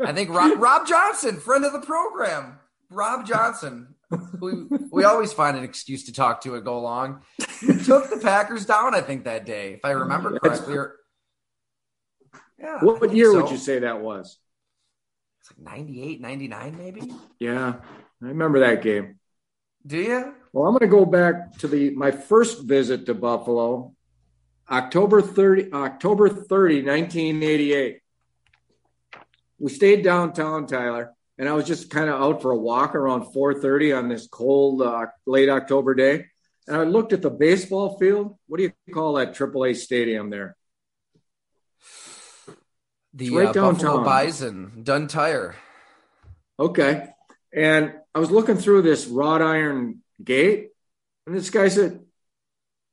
[0.00, 2.58] I think Rob, Rob Johnson, friend of the program,
[2.90, 3.94] Rob Johnson,
[4.40, 4.52] we
[4.90, 7.22] we always find an excuse to talk to it go along.
[7.84, 10.76] took the Packers down, I think, that day, if I remember correctly.
[10.76, 10.96] Or,
[12.58, 12.78] yeah.
[12.80, 13.42] What year so.
[13.42, 14.38] would you say that was?
[15.40, 17.02] It's like 98, 99, maybe.
[17.38, 17.74] Yeah,
[18.22, 19.18] I remember that game.
[19.86, 20.34] Do you?
[20.52, 23.94] Well, I'm going to go back to the my first visit to Buffalo,
[24.70, 28.00] October 30, October 30, 1988.
[29.58, 33.32] We stayed downtown, Tyler and I was just kind of out for a walk around
[33.32, 36.26] 4:30 on this cold uh, late October day,
[36.66, 38.36] and I looked at the baseball field.
[38.46, 40.56] What do you call that AAA stadium there?
[43.14, 43.98] The right uh, downtown.
[43.98, 45.54] Buffalo Bison, Dunn Tire.
[46.58, 47.08] Okay,
[47.52, 50.70] and I was looking through this wrought iron gate,
[51.26, 52.00] and this guy said,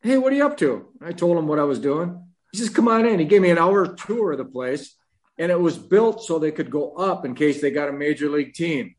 [0.02, 2.22] "Hey, what are you up to?" I told him what I was doing.
[2.52, 4.96] He says, "Come on in." He gave me an hour tour of the place
[5.38, 8.30] and it was built so they could go up in case they got a major
[8.30, 8.96] league team.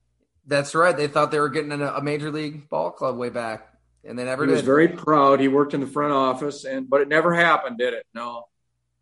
[0.46, 0.96] That's right.
[0.96, 3.68] They thought they were getting a major league ball club way back,
[4.04, 4.50] and they never did.
[4.50, 4.58] he did.
[4.58, 5.40] was very proud.
[5.40, 8.06] He worked in the front office, and but it never happened, did it?
[8.14, 8.46] No,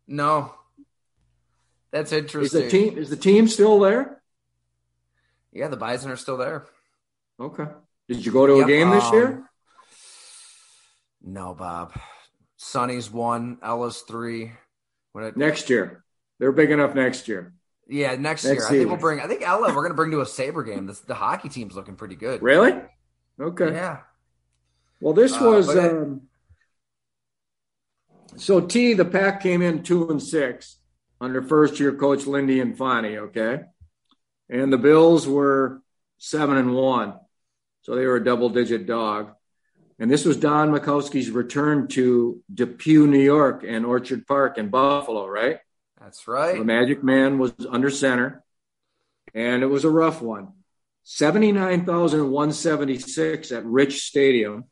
[0.07, 0.53] no.
[1.91, 2.61] That's interesting.
[2.61, 4.21] Is the team is the team still there?
[5.51, 6.65] Yeah, the Bison are still there.
[7.39, 7.65] Okay.
[8.07, 9.27] Did you go to a game this year?
[9.27, 9.49] Um,
[11.23, 11.93] no, Bob.
[12.57, 14.51] Sonny's one, Ella's three.
[15.13, 16.03] When it, next year,
[16.39, 17.53] they're big enough next year.
[17.87, 18.55] Yeah, next, next year.
[18.55, 18.75] Season.
[18.75, 19.19] I think we'll bring.
[19.19, 19.73] I think Ella.
[19.73, 20.87] We're gonna bring to a Saber game.
[20.87, 22.41] The, the hockey team's looking pretty good.
[22.41, 22.73] Really?
[23.39, 23.73] Okay.
[23.73, 23.99] Yeah.
[24.99, 25.69] Well, this uh, was.
[25.75, 26.21] Um,
[28.37, 30.77] so T, the pack came in two and six
[31.21, 33.19] under first year coach Lindy Infante.
[33.19, 33.61] Okay,
[34.49, 35.81] and the Bills were
[36.17, 37.13] seven and one,
[37.81, 39.31] so they were a double digit dog.
[39.97, 45.25] And this was Don Majkowski's return to Depew, New York, and Orchard Park in Buffalo,
[45.25, 45.59] right?
[46.01, 46.57] That's right.
[46.57, 48.43] The Magic Man was under center,
[49.33, 50.51] and it was a rough one.
[51.03, 54.65] 79,176 at Rich Stadium,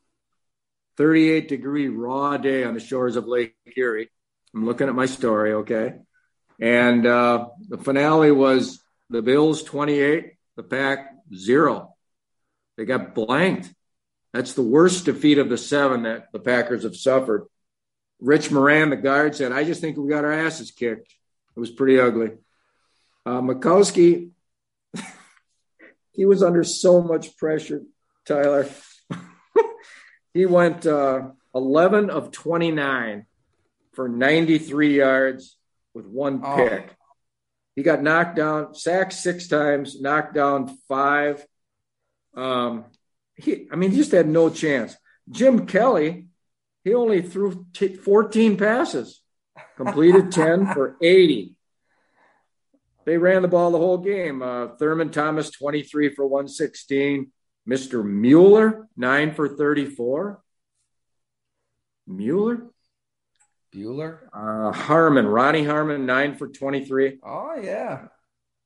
[0.97, 4.09] 38 degree raw day on the shores of Lake Erie.
[4.53, 5.93] I'm looking at my story, okay?
[6.59, 11.95] And uh, the finale was the Bills 28, the Pack zero.
[12.77, 13.73] They got blanked.
[14.33, 17.45] That's the worst defeat of the seven that the Packers have suffered.
[18.23, 21.13] Rich Moran, the guard, said, I just think we got our asses kicked.
[21.55, 22.31] It was pretty ugly.
[23.25, 23.41] Uh,
[26.13, 27.81] he was under so much pressure,
[28.25, 28.69] Tyler.
[30.33, 33.25] he went uh, 11 of 29
[33.91, 35.57] for 93 yards
[35.93, 36.87] with one pick.
[36.89, 36.95] Oh.
[37.75, 41.45] He got knocked down, sacked six times, knocked down five.
[42.35, 42.85] Um,
[43.35, 44.95] he, I mean, he just had no chance.
[45.29, 46.27] Jim Kelly,
[46.83, 49.21] he only threw t- 14 passes,
[49.77, 51.55] completed 10 for 80.
[53.05, 54.41] They ran the ball the whole game.
[54.41, 57.31] Uh, Thurman Thomas, 23 for 116.
[57.67, 58.05] Mr.
[58.05, 60.41] Mueller, 9 for 34.
[62.07, 62.69] Mueller?
[63.73, 64.19] Bueller?
[64.33, 67.19] Uh, Harmon, Ronnie Harmon, 9 for 23.
[67.23, 68.07] Oh, yeah.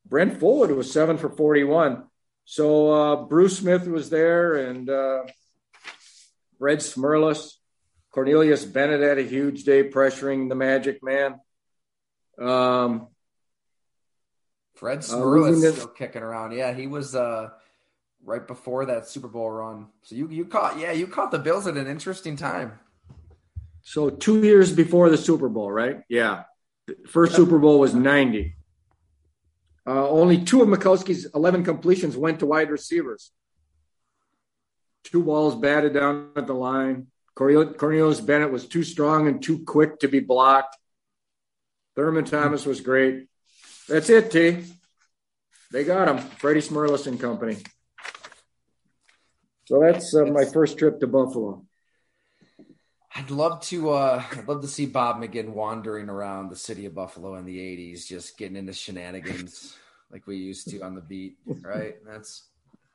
[0.06, 2.04] Brent Fullwood was 7 for 41.
[2.46, 5.24] So uh, Bruce Smith was there and uh,
[6.58, 7.54] Fred Smerlas.
[8.12, 11.40] Cornelius Bennett had a huge day pressuring the Magic Man.
[12.40, 13.08] Um,
[14.76, 16.52] Fred Smerlas uh, still kicking around.
[16.52, 17.50] Yeah, he was uh,
[18.24, 19.88] right before that Super Bowl run.
[20.04, 22.80] So you you caught yeah you caught the Bills at an interesting time.
[23.82, 26.02] So two years before the Super Bowl, right?
[26.10, 26.44] Yeah,
[27.08, 27.36] first.
[27.36, 28.56] Super Bowl was ninety.
[29.86, 33.32] Uh, only two of Majkowski's eleven completions went to wide receivers.
[35.04, 37.08] Two balls batted down at the line.
[37.38, 40.76] Cornelius Bennett was too strong and too quick to be blocked.
[41.96, 43.28] Thurman Thomas was great.
[43.88, 44.64] That's it, T.
[45.72, 47.58] They got him, Freddie Smerlas and Company.
[49.66, 51.66] So that's uh, my first trip to Buffalo.
[53.14, 53.92] I'd love to.
[53.92, 57.58] Uh, I'd love to see Bob McGinn wandering around the city of Buffalo in the
[57.58, 59.76] '80s, just getting into shenanigans
[60.12, 61.38] like we used to on the beat.
[61.46, 61.96] Right?
[62.06, 62.48] That's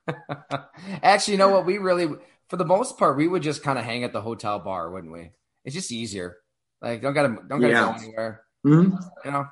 [1.03, 1.67] actually, you know what?
[1.67, 2.09] We really,
[2.53, 5.11] for the most part, we would just kind of hang at the hotel bar, wouldn't
[5.11, 5.31] we?
[5.65, 6.37] It's just easier.
[6.83, 7.93] Like, don't gotta, don't gotta yeah.
[7.93, 8.43] go anywhere.
[8.67, 8.97] Mm-hmm.
[9.25, 9.47] You know,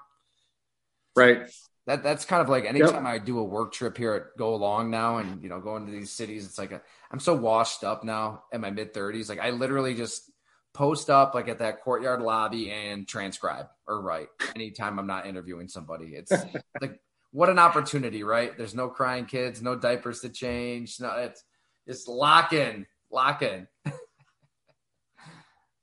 [1.16, 1.50] Right.
[1.86, 3.14] That that's kind of like anytime yep.
[3.14, 5.92] I do a work trip here at Go Long now, and you know, going to
[5.92, 9.30] these cities, it's like a, I'm so washed up now in my mid 30s.
[9.30, 10.30] Like I literally just
[10.74, 15.68] post up like at that courtyard lobby and transcribe or write anytime I'm not interviewing
[15.68, 16.14] somebody.
[16.14, 16.32] It's
[16.80, 17.00] like
[17.32, 18.56] what an opportunity, right?
[18.56, 21.00] There's no crying kids, no diapers to change.
[21.00, 21.42] No, it's
[21.90, 23.66] just lock in, lock in.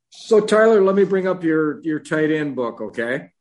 [0.09, 3.31] so Tyler, let me bring up your your tight end book, okay?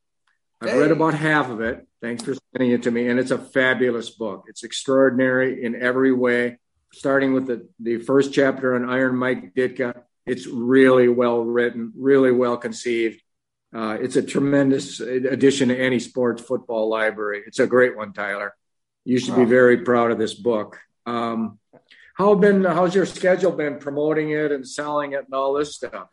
[0.61, 0.79] I've hey.
[0.79, 1.87] read about half of it.
[2.03, 3.09] Thanks for sending it to me.
[3.09, 4.47] And it's a fabulous book.
[4.49, 6.59] It's extraordinary in every way,
[6.93, 10.03] starting with the, the first chapter on Iron Mike Ditka.
[10.25, 13.23] It's really well written, really well conceived.
[13.75, 17.43] Uh, it's a tremendous addition to any sports football library.
[17.47, 18.55] It's a great one, Tyler.
[19.05, 20.81] You should be very proud of this book.
[21.05, 21.59] Um,
[22.17, 22.65] how been?
[22.65, 26.09] How's your schedule been promoting it and selling it and all this stuff?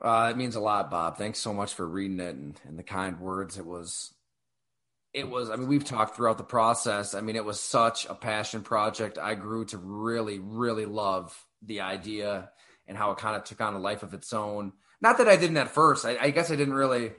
[0.00, 1.18] Uh, it means a lot, Bob.
[1.18, 3.58] Thanks so much for reading it and, and the kind words.
[3.58, 4.14] It was,
[5.12, 5.50] it was.
[5.50, 7.14] I mean, we've talked throughout the process.
[7.14, 9.18] I mean, it was such a passion project.
[9.18, 12.48] I grew to really, really love the idea
[12.86, 14.72] and how it kind of took on a life of its own.
[15.02, 16.06] Not that I didn't at first.
[16.06, 17.12] I, I guess I didn't really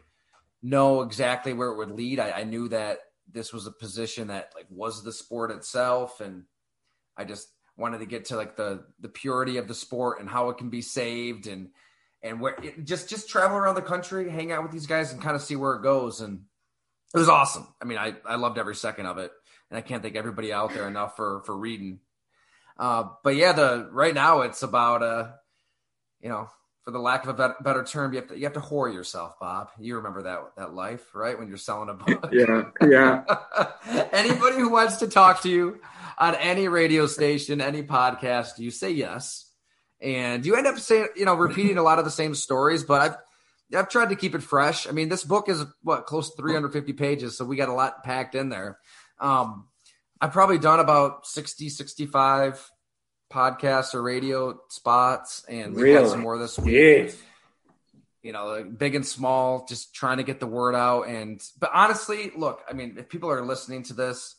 [0.64, 2.20] know exactly where it would lead.
[2.20, 2.98] I, I knew that
[3.32, 6.46] this was a position that like was the sport itself, and
[7.22, 7.48] I just
[7.78, 10.70] wanted to get to like the the purity of the sport and how it can
[10.70, 11.70] be saved and
[12.24, 15.22] and where it, just just travel around the country, hang out with these guys, and
[15.22, 16.22] kind of see where it goes.
[16.22, 16.42] And
[17.14, 17.68] it was awesome.
[17.82, 19.32] I mean, I I loved every second of it,
[19.70, 22.00] and I can't thank everybody out there enough for for reading.
[22.78, 25.32] Uh, but yeah, the right now it's about uh,
[26.22, 26.50] you know,
[26.84, 28.94] for the lack of a better, better term, you have to you have to whore
[28.94, 29.70] yourself, Bob.
[29.80, 31.38] You remember that that life, right?
[31.38, 32.30] When you're selling a book.
[32.34, 33.24] Yeah, yeah.
[34.12, 35.80] Anybody who wants to talk to you
[36.18, 39.52] on any radio station, any podcast, you say yes
[40.02, 42.84] and you end up saying, you know, repeating a lot of the same stories.
[42.84, 44.88] But I've I've tried to keep it fresh.
[44.88, 48.04] I mean, this book is what close to 350 pages, so we got a lot
[48.04, 48.80] packed in there.
[49.20, 49.68] Um,
[50.20, 52.70] I've probably done about 60, 65
[53.32, 56.04] podcasts or radio spots, and we really?
[56.04, 56.74] got some more this week.
[56.74, 57.18] Yes.
[58.22, 61.08] You know, big and small, just trying to get the word out.
[61.08, 64.36] And but honestly, look, I mean, if people are listening to this,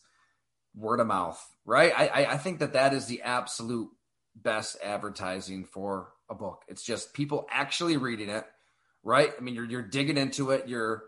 [0.75, 1.91] word of mouth, right?
[1.95, 3.89] I I think that that is the absolute
[4.35, 6.63] best advertising for a book.
[6.67, 8.45] It's just people actually reading it,
[9.03, 9.31] right?
[9.37, 11.03] I mean, you're you're digging into it, you're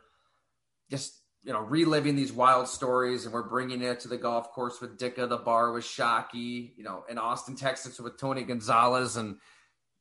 [0.89, 4.81] just you know reliving these wild stories, and we're bringing it to the golf course
[4.81, 9.37] with Ditka, the bar with Shockey, you know, in Austin, Texas with Tony Gonzalez, and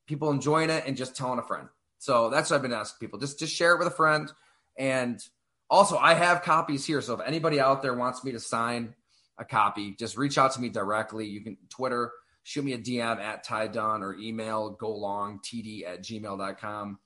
[0.07, 1.69] people enjoying it and just telling a friend.
[1.99, 3.19] So that's what I've been asking people.
[3.19, 4.33] Just just share it with a friend,
[4.79, 5.21] and
[5.69, 7.03] also I have copies here.
[7.03, 8.95] So if anybody out there wants me to sign
[9.39, 11.27] a copy, just reach out to me directly.
[11.27, 12.11] You can Twitter
[12.43, 16.99] shoot me a DM at Ty Dunne or email golongtd at gmail.com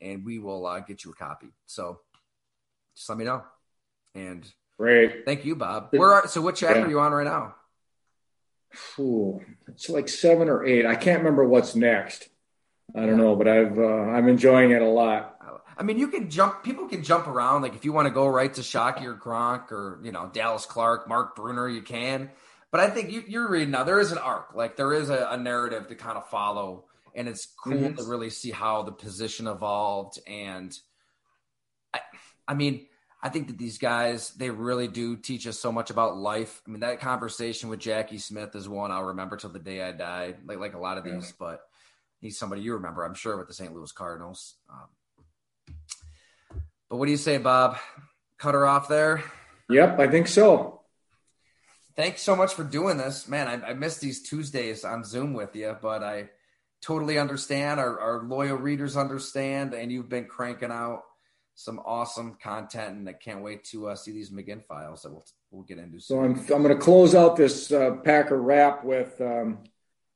[0.00, 1.48] and we will uh, get you a copy.
[1.66, 2.00] So
[2.96, 3.42] just let me know.
[4.14, 5.24] And great.
[5.24, 5.88] Thank you, Bob.
[5.90, 6.86] Where are, so what chapter yeah.
[6.86, 7.54] are you on right now?
[8.98, 10.86] Ooh, it's like seven or eight.
[10.86, 12.28] I can't remember what's next.
[12.94, 13.16] I don't yeah.
[13.16, 15.36] know, but I've uh, I'm enjoying it a lot.
[15.76, 16.62] I mean, you can jump.
[16.62, 17.62] People can jump around.
[17.62, 20.66] Like if you want to go right to Shockey or Gronk or you know Dallas
[20.66, 22.30] Clark, Mark Brunner, you can.
[22.70, 23.82] But I think you, are reading now.
[23.82, 26.84] There is an arc, like there is a, a narrative to kind of follow,
[27.14, 27.96] and it's cool mm-hmm.
[27.96, 30.20] to really see how the position evolved.
[30.28, 30.76] And
[31.94, 32.00] I,
[32.46, 32.86] I mean,
[33.22, 36.62] I think that these guys they really do teach us so much about life.
[36.66, 39.92] I mean, that conversation with Jackie Smith is one I'll remember till the day I
[39.92, 40.34] die.
[40.44, 41.60] Like like a lot of these, but
[42.20, 43.74] he's somebody you remember, I'm sure, with the St.
[43.74, 44.56] Louis Cardinals.
[44.70, 45.74] Um,
[46.88, 47.76] but what do you say, Bob?
[48.38, 49.22] Cut her off there.
[49.68, 50.80] Yep, I think so
[52.00, 53.46] thanks so much for doing this, man.
[53.46, 56.30] I, I miss these Tuesdays on Zoom with you, but I
[56.80, 57.78] totally understand.
[57.78, 61.02] Our, our loyal readers understand, and you've been cranking out
[61.60, 65.26] some awesome content, and I can't wait to uh, see these McGinn files that we'll
[65.50, 66.00] we'll get into.
[66.00, 66.36] Soon.
[66.46, 69.20] So I'm I'm going to close out this uh, Packer wrap with.
[69.20, 69.58] Um,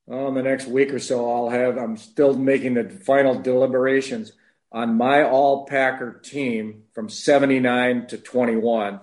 [0.07, 1.77] the next week or so, I'll have.
[1.77, 4.33] I'm still making the final deliberations
[4.73, 9.01] on my all Packer team from 79 to 21.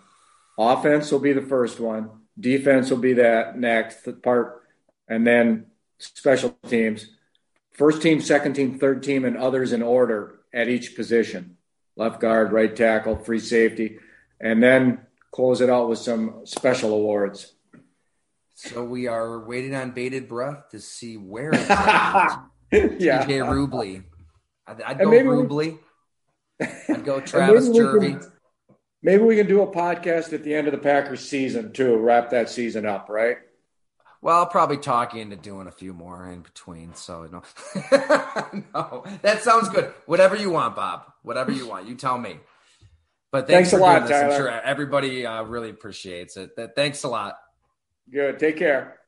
[0.58, 2.10] Offense will be the first one.
[2.40, 4.64] Defense will be that next part,
[5.08, 5.68] and then
[6.00, 7.08] special teams.
[7.72, 11.58] First team, second team, third team, and others in order at each position
[11.96, 14.00] left guard, right tackle, free safety,
[14.40, 15.00] and then
[15.32, 17.54] close it out with some special awards.
[18.56, 22.46] So we are waiting on bated breath to see where yeah.
[22.72, 24.04] TJ Rubley.
[24.68, 25.80] I'd, I'd go Rubley.
[26.60, 28.24] We, I'd go Travis Jervey.
[29.04, 32.30] Maybe we can do a podcast at the end of the Packers season too, wrap
[32.30, 33.38] that season up, right?
[34.22, 36.94] Well, I'll probably talk you into doing a few more in between.
[36.94, 37.42] So no,
[38.74, 39.94] no, that sounds good.
[40.06, 41.12] Whatever you want, Bob.
[41.24, 41.88] Whatever you want.
[41.88, 42.40] You tell me.
[43.32, 44.34] But thanks, thanks a lot, Tyler.
[44.34, 46.52] I'm sure everybody uh, really appreciates it.
[46.76, 47.38] Thanks a lot.
[48.12, 48.38] Good.
[48.40, 49.01] Take care.